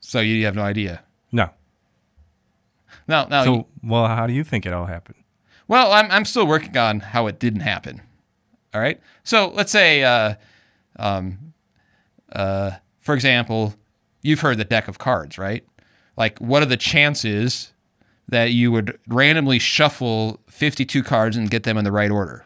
[0.00, 1.02] so you have no idea.
[1.32, 1.50] No.
[3.06, 3.44] No, no.
[3.44, 5.16] So, well, how do you think it all happened?
[5.66, 8.02] Well, I'm I'm still working on how it didn't happen.
[8.72, 9.00] All right.
[9.24, 10.34] So let's say uh,
[10.98, 11.54] um,
[12.32, 13.74] uh, for example,
[14.22, 15.64] you've heard the deck of cards, right?
[16.16, 17.72] Like, what are the chances
[18.28, 22.44] that you would randomly shuffle 52 cards and get them in the right order?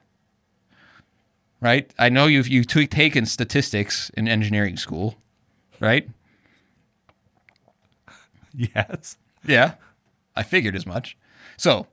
[1.60, 1.92] Right?
[1.98, 5.16] I know you've you've t- taken statistics in engineering school,
[5.80, 6.08] right?
[8.54, 9.16] Yes.
[9.46, 9.74] Yeah,
[10.36, 11.16] I figured as much.
[11.56, 11.86] So,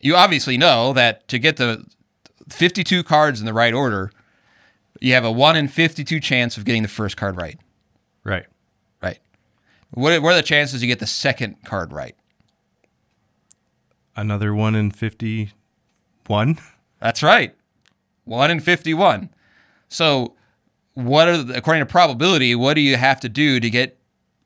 [0.00, 1.84] you obviously know that to get the
[2.48, 4.10] 52 cards in the right order,
[5.00, 7.58] you have a 1 in 52 chance of getting the first card right.
[8.24, 8.46] Right.
[9.02, 9.18] Right.
[9.90, 12.14] What, what are the chances you get the second card right?
[14.16, 16.58] Another one in 51.
[17.00, 17.54] That's right.
[18.24, 19.30] 1 in 51.
[19.88, 20.34] So,
[20.94, 23.96] what are the, according to probability, what do you have to do to get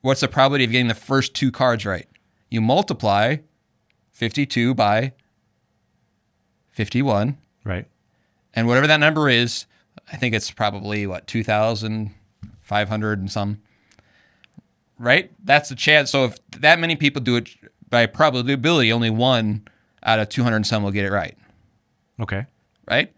[0.02, 2.06] what's the probability of getting the first two cards right?
[2.50, 3.36] You multiply
[4.12, 5.12] 52 by
[6.72, 7.86] 51 Right.
[8.54, 9.66] and whatever that number is,
[10.12, 13.62] I think it's probably what 2,500 and some.
[14.98, 15.32] Right?
[15.42, 16.10] That's the chance.
[16.10, 17.48] So if that many people do it
[17.88, 19.66] by probability, only one
[20.02, 21.36] out of 200 and some will get it right.
[22.20, 22.46] Okay.
[22.88, 23.12] Right?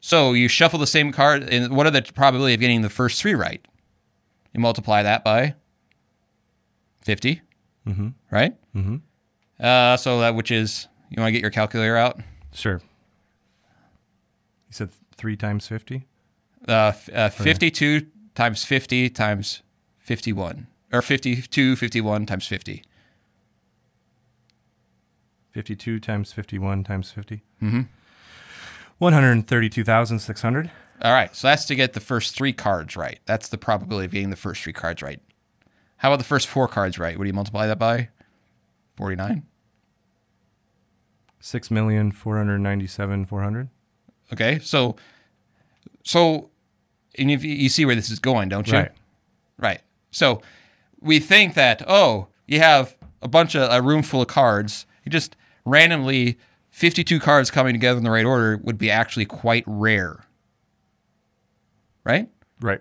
[0.00, 3.20] So you shuffle the same card, and what are the probability of getting the first
[3.20, 3.66] three right?
[4.52, 5.54] You multiply that by
[7.02, 7.40] 50.
[7.86, 8.08] Mm-hmm.
[8.30, 8.54] Right?
[8.74, 8.96] Mm-hmm.
[9.58, 12.20] Uh, so that which is you want to get your calculator out?
[12.52, 12.80] Sure.
[14.68, 16.06] You said three times 50?
[16.68, 19.62] Uh, uh, 52 times 50 times
[19.98, 20.66] 51.
[20.92, 22.82] Or 52, 51 times 50.
[25.52, 27.42] 52 times 51 times 50?
[27.62, 27.80] Mm-hmm.
[28.98, 30.70] 132,600.
[31.02, 31.34] All right.
[31.34, 33.18] So that's to get the first three cards right.
[33.26, 35.20] That's the probability of getting the first three cards right.
[35.98, 37.16] How about the first four cards right?
[37.16, 38.08] What do you multiply that by?
[38.96, 39.44] 49.
[41.42, 43.68] 6,497,400.
[44.32, 44.58] Okay.
[44.58, 44.96] So,
[46.02, 46.50] so,
[47.18, 48.74] and if you, you see where this is going, don't you?
[48.74, 48.92] Right.
[49.58, 49.80] Right.
[50.10, 50.42] So
[51.00, 54.86] we think that, oh, you have a bunch of a room full of cards.
[55.04, 56.38] You just randomly
[56.70, 60.26] 52 cards coming together in the right order would be actually quite rare.
[62.04, 62.28] Right?
[62.60, 62.80] Right.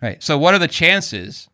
[0.00, 0.22] Right.
[0.22, 1.48] So what are the chances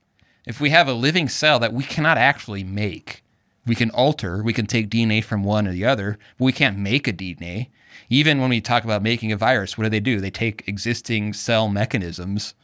[0.46, 3.21] if we have a living cell that we cannot actually make?
[3.66, 6.78] We can alter, we can take DNA from one or the other, but we can't
[6.78, 7.68] make a DNA.
[8.08, 10.20] Even when we talk about making a virus, what do they do?
[10.20, 12.54] They take existing cell mechanisms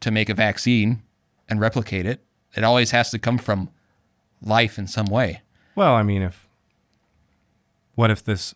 [0.00, 1.02] to make a vaccine
[1.48, 2.20] and replicate it.
[2.54, 3.70] It always has to come from
[4.40, 5.40] life in some way.
[5.74, 6.48] Well, I mean, if
[7.94, 8.54] what if this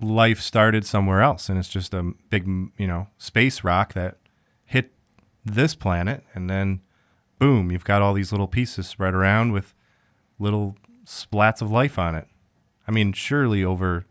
[0.00, 2.46] life started somewhere else and it's just a big,
[2.76, 4.18] you know, space rock that
[4.64, 4.92] hit
[5.44, 6.80] this planet and then
[7.38, 9.72] boom, you've got all these little pieces spread around with
[10.38, 12.26] little splats of life on it.
[12.86, 14.06] I mean, surely over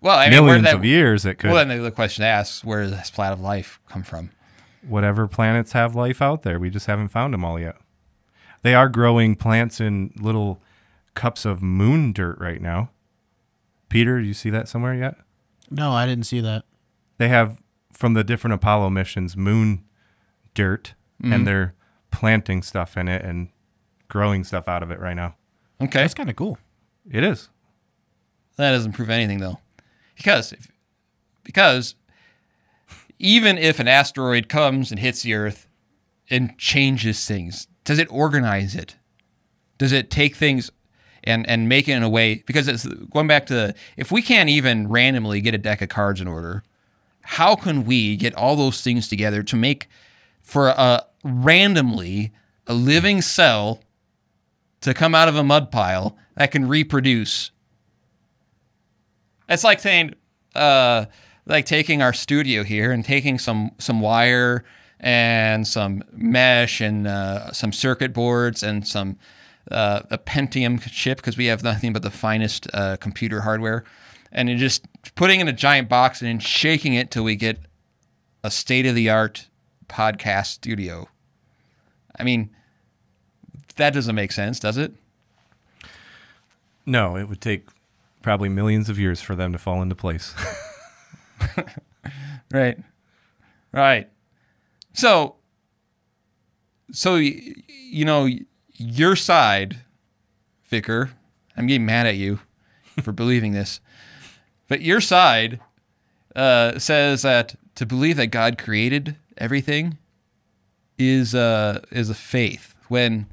[0.00, 2.64] Well, I mean, where millions that, of years it could well, then the question asks,
[2.64, 4.30] where does this splat of life come from?
[4.86, 6.58] whatever planets have life out there.
[6.58, 7.76] We just haven't found them all yet.
[8.62, 10.62] They are growing plants in little
[11.14, 12.90] cups of moon dirt right now.
[13.88, 15.16] Peter, do you see that somewhere yet?
[15.68, 16.64] No, I didn't see that.
[17.18, 17.60] They have
[17.92, 19.84] from the different Apollo missions moon
[20.54, 21.32] dirt Mm-hmm.
[21.32, 21.74] and they're
[22.12, 23.48] planting stuff in it and
[24.06, 25.34] growing stuff out of it right now.
[25.80, 26.00] Okay.
[26.00, 26.58] That's kind of cool.
[27.10, 27.48] It is.
[28.56, 29.58] That doesn't prove anything though,
[30.16, 30.68] because if,
[31.44, 31.94] because
[33.18, 35.68] even if an asteroid comes and hits the Earth
[36.28, 38.96] and changes things, does it organize it?
[39.78, 40.70] Does it take things
[41.22, 42.42] and and make it in a way?
[42.46, 45.88] Because it's going back to the, if we can't even randomly get a deck of
[45.88, 46.64] cards in order,
[47.22, 49.88] how can we get all those things together to make
[50.42, 52.32] for a randomly
[52.66, 53.80] a living cell
[54.80, 57.50] to come out of a mud pile that can reproduce
[59.48, 60.14] it's like saying,
[60.54, 61.06] uh,
[61.46, 64.64] like taking our studio here and taking some some wire
[65.00, 69.18] and some mesh and uh, some circuit boards and some
[69.70, 73.84] uh, a Pentium chip because we have nothing but the finest uh, computer hardware,
[74.32, 77.58] and just putting in a giant box and shaking it till we get
[78.44, 79.48] a state of the art
[79.88, 81.08] podcast studio.
[82.18, 82.50] I mean,
[83.78, 84.92] that doesn't make sense, does it?
[86.86, 87.66] No, it would take
[88.22, 90.34] probably millions of years for them to fall into place.
[92.52, 92.78] Right.
[93.72, 94.08] Right.
[94.94, 95.36] So,
[96.90, 98.28] so you know,
[98.76, 99.78] your side,
[100.64, 101.10] Vicar,
[101.56, 102.40] I'm getting mad at you
[103.02, 103.80] for believing this,
[104.66, 105.60] but your side
[106.34, 109.98] uh, says that to believe that God created everything
[110.98, 112.74] is uh, is a faith.
[112.88, 113.26] When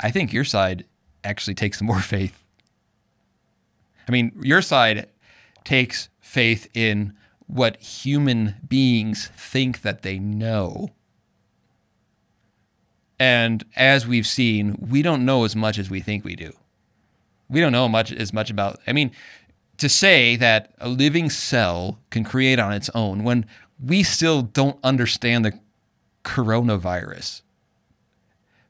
[0.00, 0.84] I think your side
[1.24, 2.42] actually takes more faith.
[4.08, 5.08] I mean, your side
[5.64, 7.14] takes faith in
[7.46, 10.90] what human beings think that they know.
[13.18, 16.52] And as we've seen, we don't know as much as we think we do.
[17.48, 18.78] We don't know much as much about.
[18.86, 19.10] I mean,
[19.78, 23.46] to say that a living cell can create on its own when
[23.82, 25.58] we still don't understand the
[26.24, 27.42] coronavirus.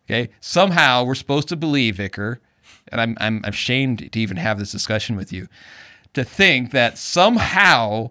[0.09, 2.41] Okay, somehow we're supposed to believe, Vicar,
[2.89, 5.49] and I'm I'm ashamed to even have this discussion with you,
[6.15, 8.11] to think that somehow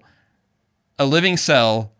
[0.99, 1.93] a living cell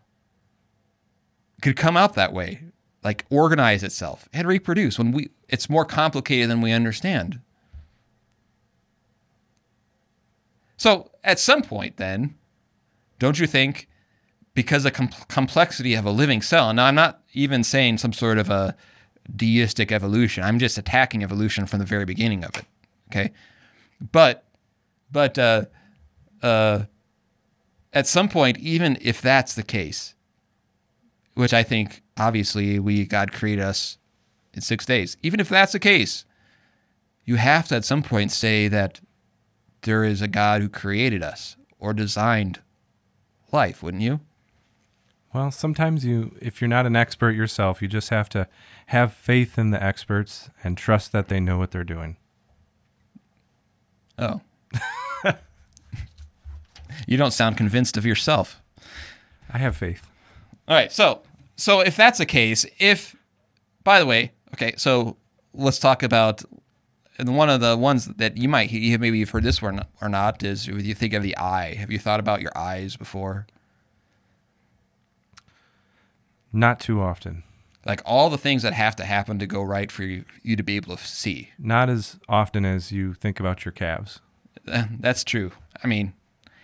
[1.62, 2.62] could come out that way,
[3.04, 7.40] like organize itself and reproduce when we it's more complicated than we understand.
[10.78, 12.36] So at some point, then,
[13.18, 13.88] don't you think,
[14.54, 18.38] because the com- complexity of a living cell, now I'm not even saying some sort
[18.38, 18.76] of a
[19.34, 20.44] deistic evolution.
[20.44, 22.66] I'm just attacking evolution from the very beginning of it.
[23.10, 23.32] Okay,
[24.12, 24.44] but
[25.12, 25.66] but uh,
[26.42, 26.84] uh,
[27.94, 30.16] at some point, even if that's the case,
[31.34, 33.98] which I think obviously we God created us
[34.54, 36.26] in six days, even if that's the case,
[37.26, 39.02] you have to at some point say that
[39.82, 42.60] there is a God who created us or designed
[43.52, 44.20] life, wouldn't you?
[45.34, 48.48] Well, sometimes you, if you're not an expert yourself, you just have to
[48.88, 52.18] have faith in the experts and trust that they know what they're doing.
[54.18, 54.42] Oh.
[57.08, 58.62] you don't sound convinced of yourself.
[59.52, 60.10] I have faith.
[60.68, 60.92] All right.
[60.92, 61.22] So,
[61.56, 63.16] so if that's the case, if,
[63.84, 65.18] by the way, okay, so
[65.54, 66.44] let's talk about
[67.18, 70.10] and one of the ones that you might you maybe you've heard this one or
[70.10, 71.74] not is you think of the eye.
[71.76, 73.48] Have you thought about your eyes before?
[76.52, 77.44] Not too often.
[77.86, 80.64] Like all the things that have to happen to go right for you, you to
[80.64, 81.52] be able to see.
[81.60, 84.22] Not as often as you think about your calves.
[84.68, 85.52] Uh, that's true.
[85.84, 86.14] I mean,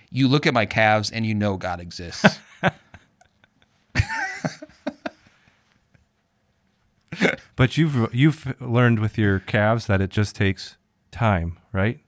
[0.09, 2.39] you look at my calves and you know God exists.
[7.55, 10.77] but you've you've learned with your calves that it just takes
[11.11, 11.99] time, right?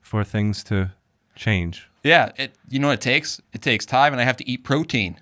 [0.00, 0.92] For things to
[1.34, 1.88] change.
[2.04, 3.40] Yeah, it you know what it takes?
[3.52, 5.20] It takes time and I have to eat protein.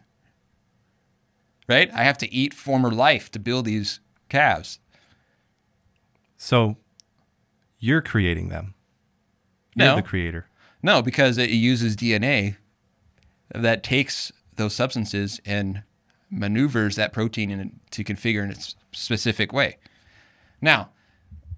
[1.69, 1.91] Right?
[1.93, 4.79] I have to eat former life to build these calves.
[6.37, 6.77] So
[7.79, 8.75] you're creating them.
[9.75, 9.97] You're no.
[9.97, 10.47] the creator.
[10.83, 12.57] No, because it uses DNA
[13.55, 15.83] that takes those substances and
[16.31, 18.57] maneuvers that protein in, to configure in a
[18.93, 19.79] specific way.
[20.61, 20.91] Now,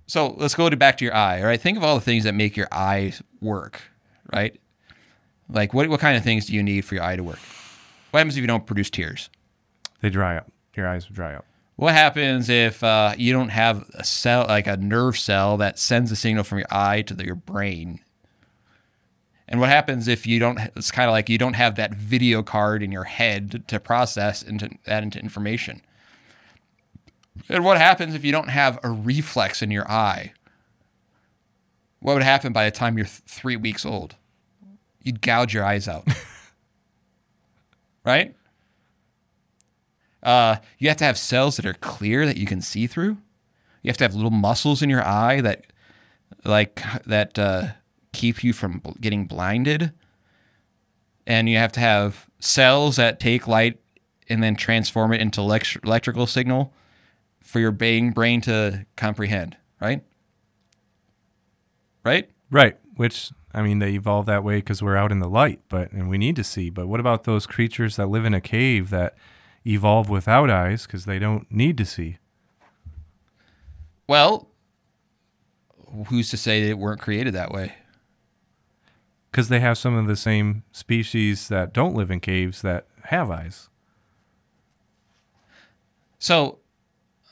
[0.07, 1.41] so let's go to back to your eye.
[1.41, 3.83] All right, think of all the things that make your eye work.
[4.33, 4.61] Right,
[5.49, 7.41] like what what kind of things do you need for your eye to work?
[8.11, 9.29] What happens if you don't produce tears?
[10.01, 10.51] They dry up.
[10.77, 11.45] Your eyes dry up.
[11.77, 16.13] What happens if uh, you don't have a cell, like a nerve cell, that sends
[16.13, 18.01] a signal from your eye to the, your brain?
[19.49, 20.59] And what happens if you don't?
[20.77, 24.43] It's kind of like you don't have that video card in your head to process
[24.43, 25.83] into that into information.
[27.49, 30.35] And what happens if you don't have a reflex in your eye?
[32.01, 34.17] What would happen by the time you're th- three weeks old?
[35.03, 36.07] You'd gouge your eyes out.
[38.05, 38.35] right?
[40.23, 43.17] Uh, you have to have cells that are clear that you can see through.
[43.83, 45.65] You have to have little muscles in your eye that,
[46.45, 47.69] like, that uh,
[48.13, 49.93] keep you from getting blinded.
[51.27, 53.81] And you have to have cells that take light
[54.29, 56.73] and then transform it into elect- electrical signal
[57.41, 60.03] for your brain brain to comprehend, right?
[62.05, 62.31] Right?
[62.51, 62.79] Right.
[62.97, 66.09] Which I mean, they evolved that way because we're out in the light, but and
[66.09, 66.71] we need to see.
[66.71, 69.15] But what about those creatures that live in a cave that
[69.67, 72.19] evolve without eyes because they don't need to see?
[74.07, 74.49] Well,
[76.07, 77.75] who's to say they weren't created that way?
[79.31, 83.31] Because they have some of the same species that don't live in caves that have
[83.31, 83.69] eyes.
[86.19, 86.59] So,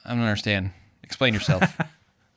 [0.05, 0.71] I don't understand.
[1.03, 1.62] Explain yourself.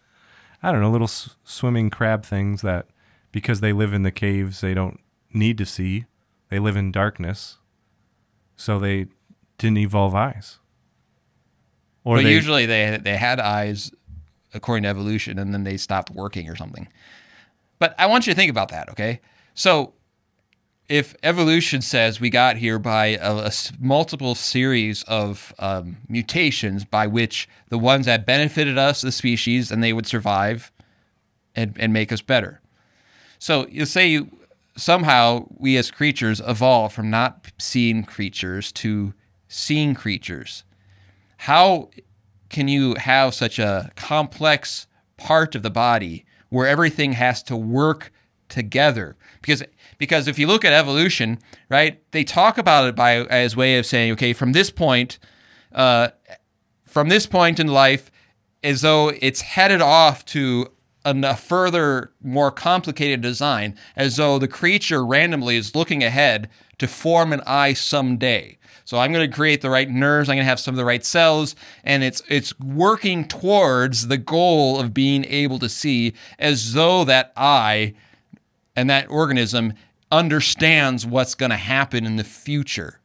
[0.63, 2.87] I don't know, little s- swimming crab things that,
[3.31, 4.99] because they live in the caves, they don't
[5.33, 6.05] need to see.
[6.49, 7.57] They live in darkness,
[8.57, 9.07] so they
[9.61, 10.59] didn't evolve eyes.
[12.03, 13.91] Or but they, usually they they had eyes
[14.53, 16.87] according to evolution, and then they stopped working or something.
[17.79, 19.21] But I want you to think about that, okay?
[19.53, 19.93] So,
[20.89, 27.47] if evolution says we got here by a multiple series of um, mutations by which
[27.69, 30.71] the ones that benefited us, the species, and they would survive
[31.55, 32.59] and, and make us better.
[33.39, 34.31] So you say you,
[34.75, 39.13] somehow we as creatures evolve from not seeing creatures to
[39.51, 40.63] seeing creatures.
[41.37, 41.89] How
[42.49, 44.87] can you have such a complex
[45.17, 48.11] part of the body where everything has to work
[48.47, 49.17] together?
[49.41, 49.63] Because
[49.97, 51.37] because if you look at evolution,
[51.69, 55.19] right, they talk about it by as way of saying, okay, from this point,
[55.73, 56.09] uh,
[56.85, 58.09] from this point in life,
[58.63, 60.71] as though it's headed off to
[61.03, 67.33] a further, more complicated design, as though the creature randomly is looking ahead to form
[67.33, 68.57] an eye someday.
[68.91, 70.27] So I'm going to create the right nerves.
[70.27, 74.17] I'm going to have some of the right cells, and it's it's working towards the
[74.17, 77.93] goal of being able to see, as though that eye
[78.75, 79.75] and that organism
[80.11, 82.99] understands what's going to happen in the future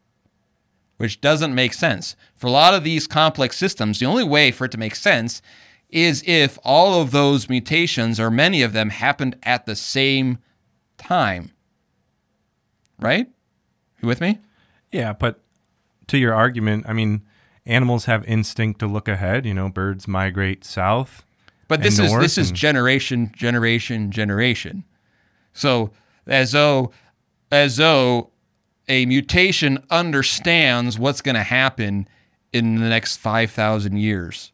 [0.97, 2.17] which doesn't make sense.
[2.35, 5.41] For a lot of these complex systems, the only way for it to make sense
[5.89, 10.39] is if all of those mutations, or many of them, happened at the same
[10.99, 11.53] time.
[12.99, 13.29] Right?
[14.03, 14.41] You with me?
[14.91, 15.39] Yeah, but
[16.09, 17.23] to your argument, I mean,
[17.65, 19.47] animals have instinct to look ahead.
[19.47, 21.25] You know, birds migrate south.
[21.69, 24.85] But this is this is generation, generation, generation.
[25.53, 25.91] So
[26.27, 26.93] as though
[27.51, 28.31] as though
[28.89, 32.09] a mutation understands what's going to happen
[32.53, 34.53] in the next 5,000 years.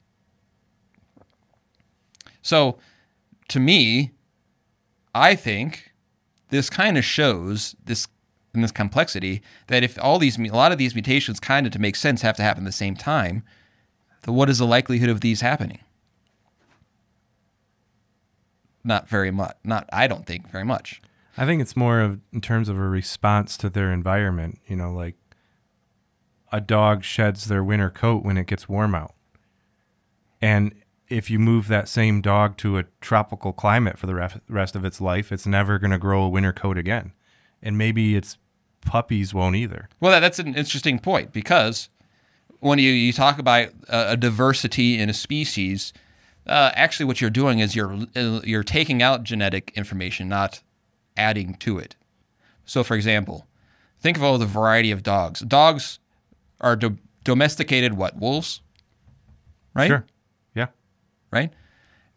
[2.41, 2.79] So
[3.49, 4.13] to me,
[5.15, 5.93] I think
[6.49, 8.09] this kind of shows this
[8.55, 11.79] in this complexity that if all these a lot of these mutations kind of to
[11.79, 13.43] make sense have to happen at the same time,
[14.23, 15.81] then what is the likelihood of these happening?
[18.85, 19.57] Not very much.
[19.65, 21.01] Not I don't think very much.
[21.37, 24.61] I think it's more of in terms of a response to their environment.
[24.67, 25.17] You know, like
[26.51, 29.15] a dog sheds their winter coat when it gets warm out.
[30.43, 30.75] And
[31.09, 35.01] if you move that same dog to a tropical climate for the rest of its
[35.01, 37.13] life, it's never going to grow a winter coat again.
[37.63, 38.39] And maybe its
[38.85, 39.89] puppies won't either.
[40.01, 41.89] Well, that, that's an interesting point because
[42.61, 45.93] when you, you talk about a, a diversity in a species,
[46.47, 50.63] uh, actually what you're doing is you're uh, you're taking out genetic information, not
[51.17, 51.97] adding to it.
[52.65, 53.47] So, for example,
[54.01, 55.41] think of all the variety of dogs.
[55.41, 55.99] Dogs
[56.61, 57.95] are do- domesticated.
[57.95, 58.61] What wolves?
[59.75, 60.05] Right Sure.
[60.55, 60.67] Yeah.
[61.31, 61.53] right?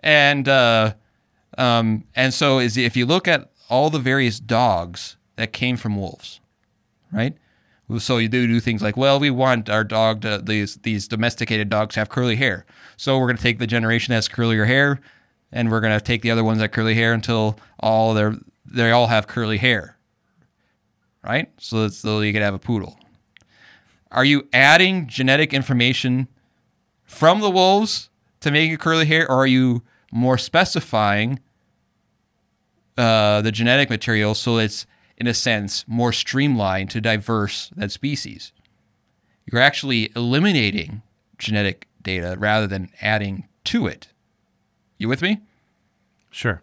[0.01, 0.93] And uh,
[1.57, 5.95] um, and so is if you look at all the various dogs that came from
[5.95, 6.39] wolves,
[7.16, 7.36] right?
[7.99, 11.70] So you do do things like, well, we want our dog to these these domesticated
[11.70, 12.66] dogs have curly hair.
[12.97, 14.99] So we're going to take the generation that has curlier hair,
[15.51, 18.36] and we're going to take the other ones that curly hair until all their
[18.66, 19.97] they all have curly hair,
[21.24, 21.51] right?
[21.57, 22.97] So so you could have a poodle.
[24.11, 26.28] Are you adding genetic information
[27.03, 28.09] from the wolves
[28.39, 31.39] to make it curly hair, or are you more specifying
[32.97, 34.88] uh, the genetic material so it's
[35.18, 38.51] in a sense more streamlined to diverse that species?
[39.45, 41.01] You're actually eliminating
[41.38, 44.07] genetic data rather than adding to it.
[44.97, 45.41] You with me?
[46.32, 46.61] Sure.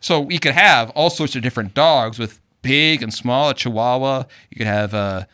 [0.00, 4.24] So we could have all sorts of different dogs with big and small, a Chihuahua.
[4.50, 5.24] You could have, uh,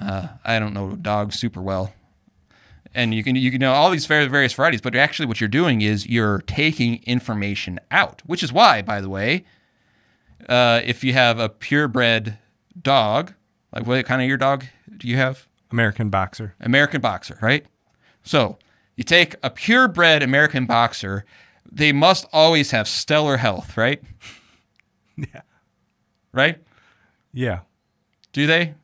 [0.00, 1.92] uh, I don't know dogs super well,
[2.94, 4.80] and you can you can know all these various varieties.
[4.80, 9.08] But actually, what you're doing is you're taking information out, which is why, by the
[9.08, 9.44] way,
[10.48, 12.38] uh, if you have a purebred
[12.80, 13.34] dog,
[13.74, 14.64] like what kind of your dog
[14.96, 15.46] do you have?
[15.70, 16.54] American boxer.
[16.60, 17.66] American boxer, right?
[18.22, 18.58] So
[18.96, 21.24] you take a purebred American boxer,
[21.70, 24.02] they must always have stellar health, right?
[25.14, 25.42] Yeah.
[26.32, 26.58] Right?
[27.34, 27.60] Yeah.
[28.32, 28.74] Do they?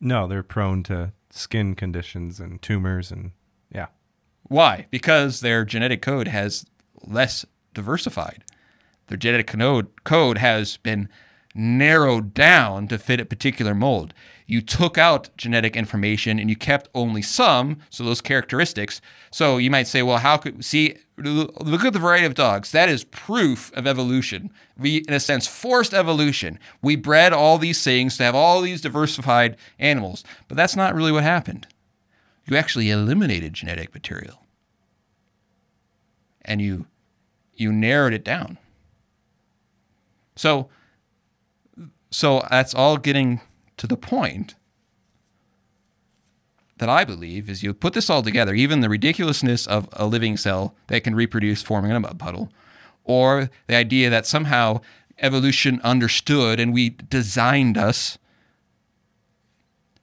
[0.00, 3.30] No, they're prone to skin conditions and tumors and
[3.72, 3.86] yeah.
[4.42, 4.86] Why?
[4.90, 6.66] Because their genetic code has
[7.00, 8.44] less diversified.
[9.08, 9.54] Their genetic
[10.04, 11.08] code has been
[11.54, 14.12] narrowed down to fit a particular mold.
[14.46, 19.00] You took out genetic information and you kept only some, so those characteristics.
[19.30, 22.72] So you might say, well, how could see look at the variety of dogs.
[22.72, 24.50] That is proof of evolution.
[24.76, 26.58] We in a sense forced evolution.
[26.82, 30.24] We bred all these things to have all these diversified animals.
[30.48, 31.66] But that's not really what happened.
[32.46, 34.42] You actually eliminated genetic material.
[36.42, 36.86] And you
[37.54, 38.58] you narrowed it down.
[40.36, 40.68] So
[42.10, 43.40] so that's all getting
[43.76, 44.54] to the point
[46.78, 50.36] that I believe is you put this all together, even the ridiculousness of a living
[50.36, 52.52] cell that can reproduce forming in a mud puddle,
[53.04, 54.80] or the idea that somehow
[55.18, 58.18] evolution understood and we designed us.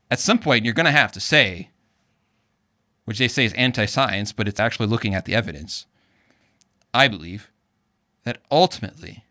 [0.10, 1.70] At some point, you're going to have to say,
[3.06, 5.86] which they say is anti science, but it's actually looking at the evidence.
[6.94, 7.52] I believe
[8.24, 9.24] that ultimately,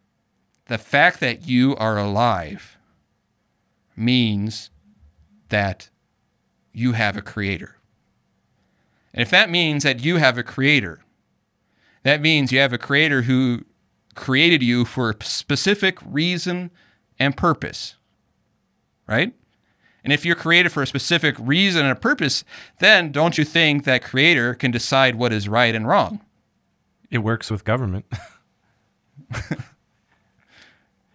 [0.70, 2.78] the fact that you are alive
[3.96, 4.70] means
[5.48, 5.90] that
[6.72, 7.74] you have a creator.
[9.12, 11.00] And if that means that you have a creator,
[12.04, 13.64] that means you have a creator who
[14.14, 16.70] created you for a specific reason
[17.18, 17.96] and purpose,
[19.08, 19.32] right?
[20.04, 22.44] And if you're created for a specific reason and a purpose,
[22.78, 26.20] then don't you think that creator can decide what is right and wrong?
[27.10, 28.06] It works with government.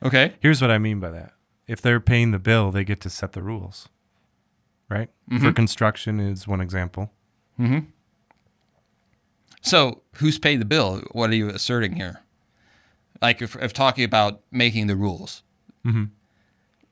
[0.06, 0.36] Okay.
[0.40, 1.34] Here's what I mean by that.
[1.68, 3.90] If they're paying the bill, they get to set the rules.
[4.88, 5.10] Right?
[5.42, 7.12] For construction is one example.
[9.62, 11.02] So who's paid the bill?
[11.12, 12.22] What are you asserting here?
[13.20, 15.42] Like if, if talking about making the rules.
[15.84, 16.06] Mm-hmm.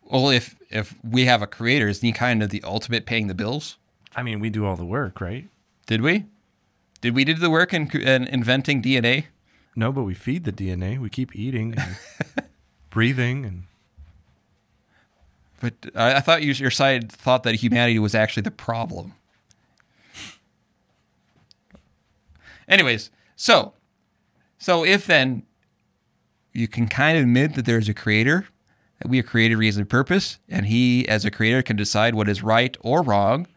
[0.06, 3.36] Well, if if we have a creator, isn't he kind of the ultimate paying the
[3.36, 3.78] bills?
[4.16, 5.48] I mean, we do all the work, right?
[5.86, 6.26] Did we?
[7.02, 9.26] Did we do the work in, in inventing DNA?
[9.76, 11.00] No, but we feed the DNA.
[11.00, 11.98] We keep eating and
[12.94, 13.64] breathing and
[15.60, 19.14] But I, I thought you, your side thought that humanity was actually the problem.
[22.68, 23.74] Anyways, so
[24.58, 25.44] so if then
[26.54, 28.48] you can kind of admit that there's a creator,
[29.00, 32.30] that we are created reason and purpose, and he as a creator can decide what
[32.30, 33.48] is right or wrong,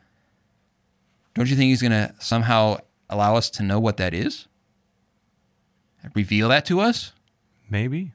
[1.34, 2.78] don't you think he's gonna somehow
[3.10, 4.48] allow us to know what that is?
[6.14, 7.12] Reveal that to us?
[7.68, 8.12] maybe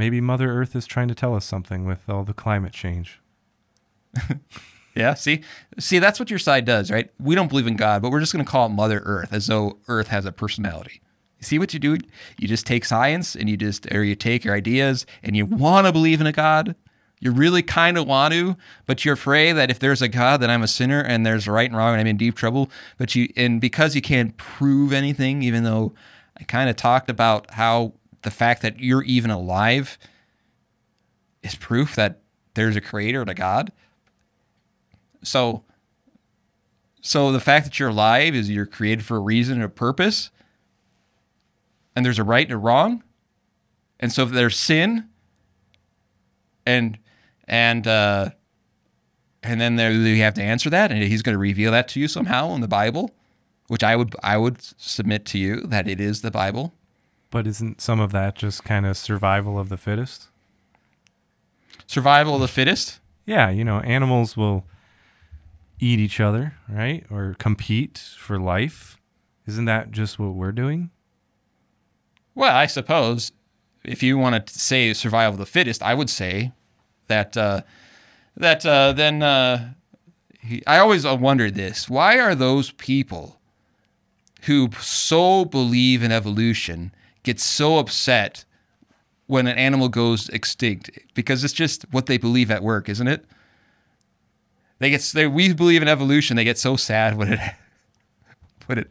[0.00, 3.20] maybe Mother Earth is trying to tell us something with all the climate change.
[4.96, 5.42] Yeah, see,
[5.78, 7.10] see, that's what your side does, right?
[7.20, 9.46] We don't believe in God, but we're just going to call it Mother Earth, as
[9.46, 11.00] though Earth has a personality.
[11.38, 11.96] You see what you do?
[12.38, 15.86] You just take science and you just, or you take your ideas and you want
[15.86, 16.74] to believe in a God.
[17.20, 20.50] You really kind of want to, but you're afraid that if there's a God, then
[20.50, 22.68] I'm a sinner and there's right and wrong and I'm in deep trouble.
[22.98, 25.94] But you, and because you can't prove anything, even though
[26.36, 27.92] I kind of talked about how
[28.22, 29.98] the fact that you're even alive
[31.42, 32.20] is proof that
[32.54, 33.72] there's a creator and a God.
[35.22, 35.64] So,
[37.00, 40.30] so the fact that you're alive is you're created for a reason and a purpose,
[41.94, 43.02] and there's a right and a wrong,
[43.98, 45.08] and so if there's sin,
[46.66, 46.98] and
[47.48, 48.30] and uh,
[49.42, 52.00] and then there you have to answer that, and He's going to reveal that to
[52.00, 53.10] you somehow in the Bible,
[53.68, 56.74] which I would I would submit to you that it is the Bible.
[57.30, 60.28] But isn't some of that just kind of survival of the fittest?
[61.86, 63.00] Survival of the fittest.
[63.24, 64.64] Yeah, you know, animals will
[65.78, 67.04] eat each other, right?
[67.10, 68.98] Or compete for life.
[69.46, 70.90] Isn't that just what we're doing?
[72.34, 73.32] Well, I suppose
[73.84, 76.52] if you want to say survival of the fittest, I would say
[77.06, 77.62] that uh,
[78.36, 79.72] that uh, then uh,
[80.40, 83.40] he, I always wondered this: why are those people
[84.42, 86.92] who so believe in evolution
[87.22, 88.44] get so upset
[89.26, 90.90] when an animal goes extinct?
[91.14, 93.24] Because it's just what they believe at work, isn't it?
[94.78, 96.36] They get they, we believe in evolution.
[96.36, 97.40] They get so sad when it
[98.66, 98.90] when it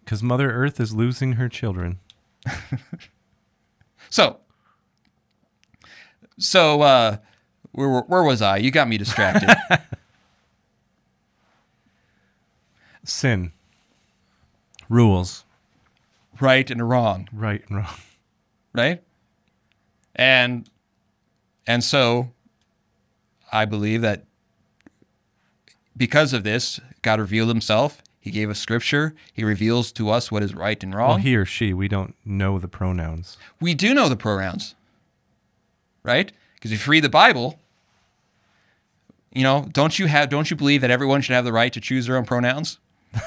[0.00, 1.98] Because Mother Earth is losing her children.
[4.08, 4.38] So,
[6.38, 7.16] so uh,
[7.72, 8.56] where- where was I?
[8.58, 9.50] You got me distracted.
[13.04, 13.52] Sin.
[14.88, 15.44] Rules.
[16.40, 17.94] Right and wrong, Right and wrong.
[18.72, 19.02] right?
[20.14, 20.68] And
[21.66, 22.30] and so
[23.52, 24.24] I believe that
[25.96, 28.02] because of this, God revealed himself.
[28.20, 29.14] He gave us scripture.
[29.32, 31.08] He reveals to us what is right and wrong.
[31.08, 33.36] Well, he or she, we don't know the pronouns.
[33.60, 34.74] we do know the pronouns,
[36.02, 36.32] right?
[36.54, 37.58] Because if you read the Bible,
[39.32, 41.80] you know, don't you have don't you believe that everyone should have the right to
[41.80, 42.78] choose their own pronouns?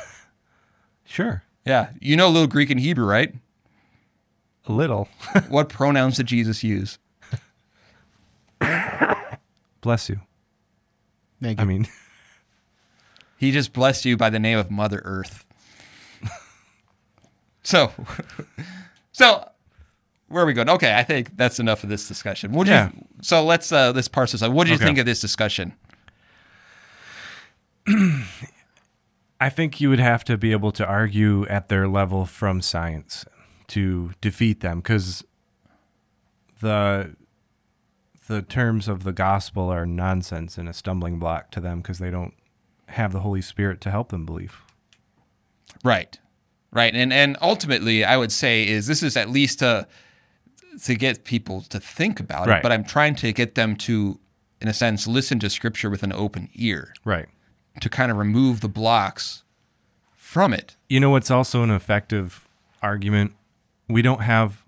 [1.06, 1.42] Sure.
[1.70, 3.32] Yeah, you know a little Greek and Hebrew, right?
[4.66, 5.08] A little.
[5.50, 6.98] what pronouns did Jesus use?
[9.82, 10.20] Bless you.
[11.40, 11.64] Thank you.
[11.64, 11.88] I mean,
[13.38, 15.46] He just blessed you by the name of Mother Earth.
[17.64, 17.92] so,
[19.12, 19.48] so
[20.28, 20.70] where are we going?
[20.70, 22.52] Okay, I think that's enough of this discussion.
[22.52, 22.90] What Yeah.
[22.96, 24.52] you, so let's uh, let's parse this out.
[24.54, 24.86] What did you Okay.
[24.86, 25.74] think of this discussion?
[29.40, 33.26] I think you would have to be able to argue at their level from science
[33.68, 35.24] to defeat them because
[36.62, 37.16] the
[38.28, 42.12] the terms of the gospel are nonsense and a stumbling block to them because they
[42.12, 42.34] don't
[42.90, 44.62] have the Holy Spirit to help them believe.
[45.84, 46.20] Right,
[46.72, 49.88] right, and and ultimately, I would say is this is at least to
[50.84, 52.62] to get people to think about it.
[52.62, 54.20] But I'm trying to get them to,
[54.62, 57.28] in a sense, listen to Scripture with an open ear Right.
[57.82, 59.44] To kind of remove the blocks
[60.16, 60.76] from it.
[60.88, 62.48] You know what's also an effective
[62.82, 63.34] argument?
[63.88, 64.64] We don't have,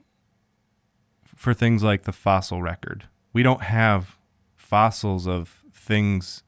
[1.24, 4.18] for things like the fossil record, we don't have
[4.56, 6.44] fossils of things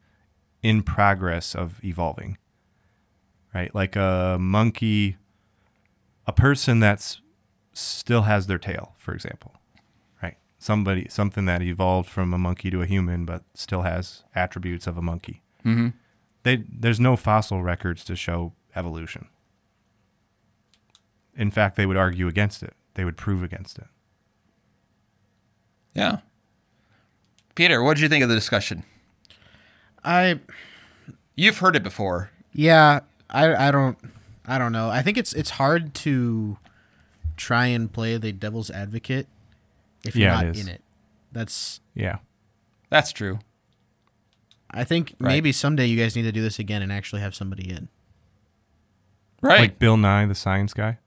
[0.62, 2.38] in progress of evolving.
[3.54, 3.74] Right?
[3.76, 5.18] Like a monkey,
[6.26, 7.22] a person that's
[7.74, 9.54] still has their tail, for example.
[10.22, 10.38] Right?
[10.64, 14.98] somebody something that evolved from a monkey to a human, but still has attributes of
[14.98, 15.44] a monkey.
[15.66, 15.90] Mm-hmm.
[16.44, 19.28] They there's no fossil records to show evolution.
[21.36, 22.74] In fact, they would argue against it.
[22.96, 23.88] They would prove against it.
[25.96, 26.18] Yeah.
[27.56, 28.84] Peter, what did you think of the discussion?
[30.04, 30.40] I
[31.36, 32.30] You've heard it before.
[32.54, 33.98] yeah, I I don't
[34.46, 34.90] I don't know.
[34.90, 36.58] I think it's it's hard to
[37.38, 39.28] try and play the devil's advocate
[40.06, 40.62] if you're Yeah, it not is.
[40.62, 40.82] in it.
[41.32, 42.18] That's Yeah.
[42.90, 43.40] That's true.
[44.74, 45.30] I think Right.
[45.30, 47.90] maybe someday you guys need to do this again and actually have somebody in.
[49.42, 49.60] Right.
[49.60, 50.98] Like Bill Nye, the science guy.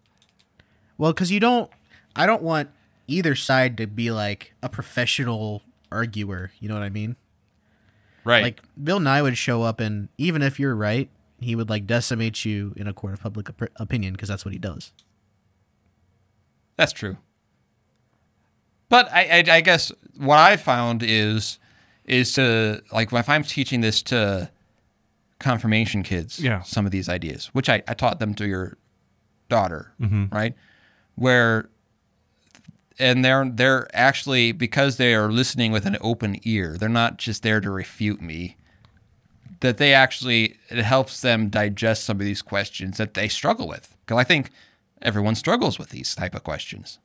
[0.99, 1.71] Well, because you don't,
[2.15, 2.71] I don't want
[3.09, 6.53] either side to be like a professional arguer.
[6.61, 7.17] You know what I mean?
[8.25, 8.43] right.
[8.43, 11.09] Like Bill Nye would show up, and even if you're right,
[11.41, 14.53] he would like decimate you in a court of public op- opinion because that's what
[14.53, 14.93] he does.
[16.77, 17.19] That's true.
[18.89, 21.59] But I, I, I guess what I found is
[22.07, 24.51] is to like if I'm teaching this to
[25.39, 26.63] confirmation kids, Yeah.
[26.63, 28.79] some of these ideas, which I, I taught them to your
[29.49, 30.35] daughter, mm-hmm.
[30.35, 30.55] right?
[31.15, 31.69] Where
[32.99, 37.43] and they're they're actually because they are listening with an open ear, they're not just
[37.43, 38.57] there to refute me.
[39.61, 43.97] That they actually it helps them digest some of these questions that they struggle with.
[44.05, 44.51] Because I think
[45.03, 46.99] everyone struggles with these type of questions.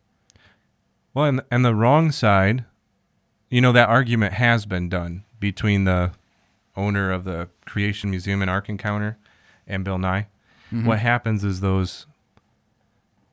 [1.14, 2.66] Well, and and the wrong side,
[3.52, 6.14] you know, that argument has been done between the
[6.76, 9.20] owner of the Creation Museum and Ark Encounter
[9.68, 10.28] and Bill Nye.
[10.72, 10.88] Mm-hmm.
[10.88, 12.08] What happens is those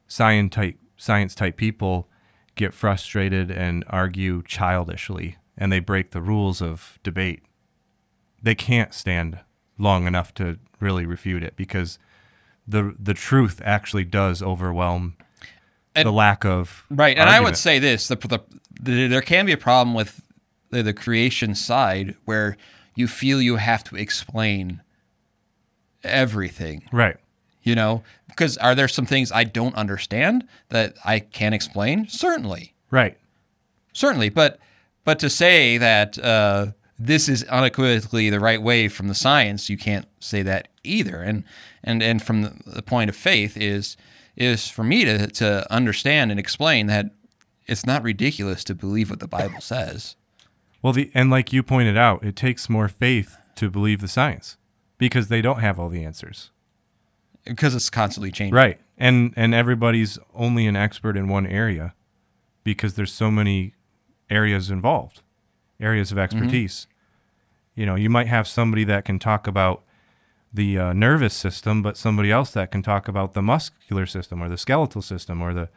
[0.08, 2.08] science type science type people
[2.56, 7.44] get frustrated and argue childishly, and they break the rules of debate.
[8.42, 9.38] They can't stand
[9.78, 12.00] long enough to really refute it because
[12.66, 15.16] the the truth actually does overwhelm
[15.94, 18.40] And- the lack of Right, and I would say this: the, the,
[18.80, 20.20] the there can be a problem with
[20.70, 22.56] the, the creation side where
[22.94, 24.80] you feel you have to explain
[26.04, 26.84] everything.
[26.92, 27.16] right.
[27.62, 32.08] You know, because are there some things I don't understand that I can't explain?
[32.08, 33.18] Certainly, Right.
[33.92, 34.30] certainly.
[34.30, 34.58] But
[35.04, 36.68] but to say that uh,
[36.98, 41.20] this is unequivocally the right way from the science, you can't say that either.
[41.22, 41.44] And
[41.84, 43.98] and and from the, the point of faith is
[44.38, 47.10] is for me to to understand and explain that
[47.66, 50.16] it's not ridiculous to believe what the Bible says.
[50.80, 54.56] Well, the and like you pointed out, it takes more faith to believe the science
[54.96, 56.50] because they don't have all the answers.
[57.44, 58.54] Because it's constantly changing.
[58.54, 58.80] Right.
[58.96, 61.94] And and everybody's only an expert in one area
[62.62, 63.74] because there's so many
[64.30, 65.22] areas involved,
[65.80, 66.24] areas of mm-hmm.
[66.24, 66.86] expertise.
[67.74, 69.82] You know, you might have somebody that can talk about
[70.52, 74.48] the uh, nervous system, but somebody else that can talk about the muscular system or
[74.48, 75.68] the skeletal system or the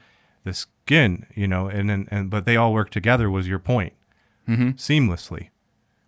[0.44, 1.26] the skin.
[1.36, 3.30] You know, and and, and but they all work together.
[3.30, 3.94] Was your point?
[4.48, 5.50] Seamlessly,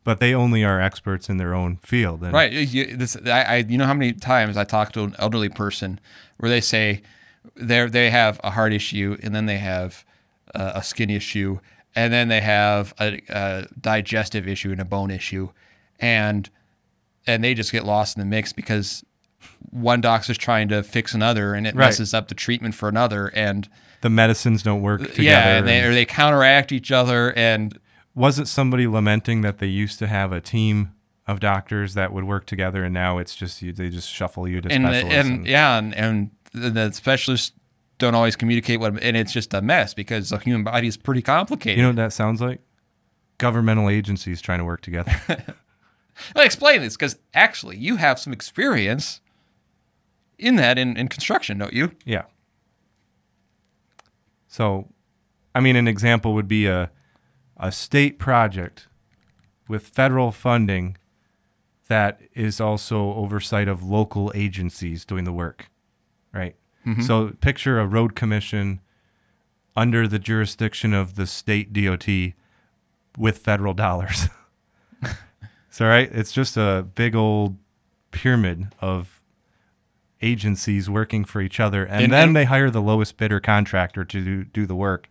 [0.03, 2.23] but they only are experts in their own field.
[2.23, 2.51] And Right.
[2.51, 5.99] You, this, I, I, you know how many times I talk to an elderly person
[6.37, 7.03] where they say
[7.55, 10.03] they they have a heart issue and then they have
[10.55, 11.59] uh, a skin issue
[11.95, 15.49] and then they have a, a digestive issue and a bone issue,
[15.99, 16.49] and
[17.27, 19.03] and they just get lost in the mix because
[19.69, 21.85] one doctor's trying to fix another and it Right.
[21.87, 23.67] messes up the treatment for another and
[24.01, 25.23] the medicines don't work together.
[25.23, 27.77] yeah and they, and- or they counteract each other and
[28.15, 30.91] wasn't somebody lamenting that they used to have a team
[31.25, 34.61] of doctors that would work together and now it's just you, they just shuffle you
[34.61, 37.51] to and specialists and and- yeah, and, and the the specialists
[37.99, 41.21] don't always communicate what, and it's just a mess because the human body is pretty
[41.21, 41.77] complicated.
[41.77, 42.59] you know what that sounds like
[43.37, 45.13] governmental agencies trying to work together
[46.35, 49.21] Let me explain this because actually you have some experience
[50.37, 51.91] in that in, in construction, don't you?
[52.05, 52.23] yeah
[54.47, 54.87] so
[55.55, 56.91] i mean an example would be a
[57.57, 58.87] a state project
[59.67, 60.95] with federal funding
[61.87, 65.71] that is also oversight of local agencies doing the work
[66.31, 66.55] right
[66.85, 67.01] mm-hmm.
[67.01, 68.79] so picture a road commission
[69.75, 72.07] under the jurisdiction of the state DOT
[73.17, 74.27] with federal dollars.
[75.73, 77.57] so right, it's just a big old
[78.11, 79.23] pyramid of
[80.21, 84.05] agencies working for each other, and, And- then and- they hire the lowest bidder contractor
[84.05, 85.09] to do, do the work.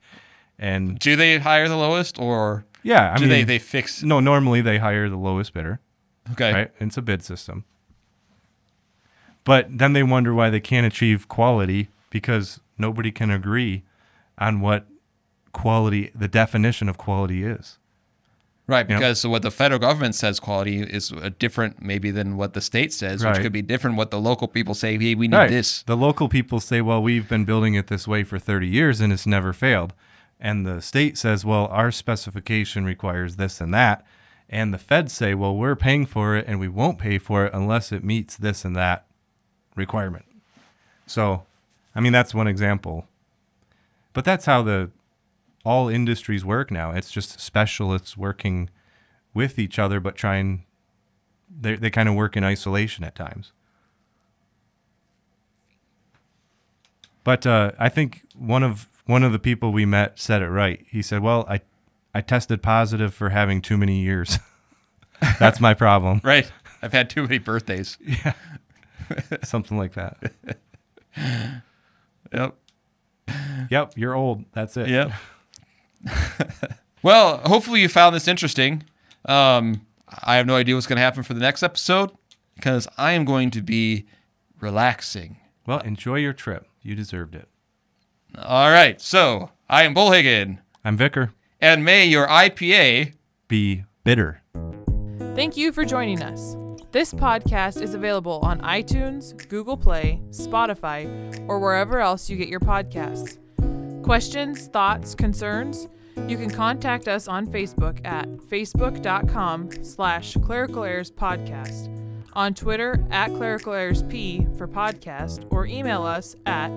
[0.61, 4.05] And Do they hire the lowest, or yeah, I do mean, they they fix?
[4.05, 5.81] no, normally they hire the lowest bidder.
[6.31, 6.71] Okay, right?
[6.79, 7.65] It's a bid system.
[9.43, 13.83] But then they wonder why they can't achieve quality because nobody can agree
[14.39, 14.87] on what
[15.53, 17.79] quality, the definition of quality is.
[18.67, 18.87] Right.
[18.87, 23.25] Because what the federal government says quality is different, maybe than what the state says,
[23.25, 23.97] which could be different.
[23.97, 25.83] What the local people say, hey, we need this.
[25.83, 29.13] The local people say, well, we've been building it this way for 30 years and
[29.13, 29.93] it's never failed.
[30.43, 34.05] and the state says, well, our specification requires this and that,
[34.51, 37.55] and the feds say, well, we're paying for it and we won't pay for it
[37.55, 39.07] unless it meets this and that
[39.77, 40.25] requirement.
[41.07, 41.45] So,
[41.95, 43.07] I mean, that's one example.
[44.13, 44.91] But that's how the
[45.65, 46.91] all industries work now.
[46.93, 48.71] It's just specialists working
[49.35, 50.65] with each other, but trying
[51.51, 53.53] they they kind of work in isolation at times.
[57.25, 60.85] But uh, I think one of one of the people we met said it right.
[60.91, 61.61] He said, "Well, I
[62.15, 64.39] I tested positive for having too many years.
[65.39, 66.51] That's my problem." Right.
[66.85, 67.97] I've had too many birthdays.
[68.07, 68.33] Yeah.
[69.45, 70.17] Something like that.
[72.33, 72.55] Yep.
[73.71, 74.45] Yep, you're old.
[74.53, 74.89] That's it.
[74.89, 75.13] Yep.
[77.03, 78.85] well, hopefully you found this interesting.
[79.25, 79.87] Um,
[80.23, 82.11] I have no idea what's going to happen for the next episode
[82.55, 84.07] because I am going to be
[84.61, 85.39] relaxing.
[85.67, 86.67] Well, enjoy your trip.
[86.83, 87.49] You deserved it.
[88.37, 89.01] All right.
[89.01, 91.33] So I am Bullhagen, I'm Vicar.
[91.61, 93.15] and may your IPA.
[93.49, 94.43] Be bitter.
[95.35, 96.57] Thank you for joining us.
[96.91, 101.07] This podcast is available on iTunes, Google Play, Spotify,
[101.49, 103.39] or wherever else you get your podcasts.
[104.03, 105.89] Questions, thoughts, concerns?
[106.29, 111.89] You can contact us on Facebook at facebook.com slash clerical errors podcast,
[112.35, 116.71] on Twitter at clerical errors p for podcast, or email us at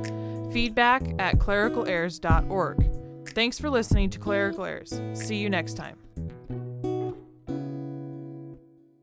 [0.52, 2.90] feedback at clericalerrors.org.
[3.30, 5.02] Thanks for listening to Clerical Errors.
[5.14, 5.98] See you next time.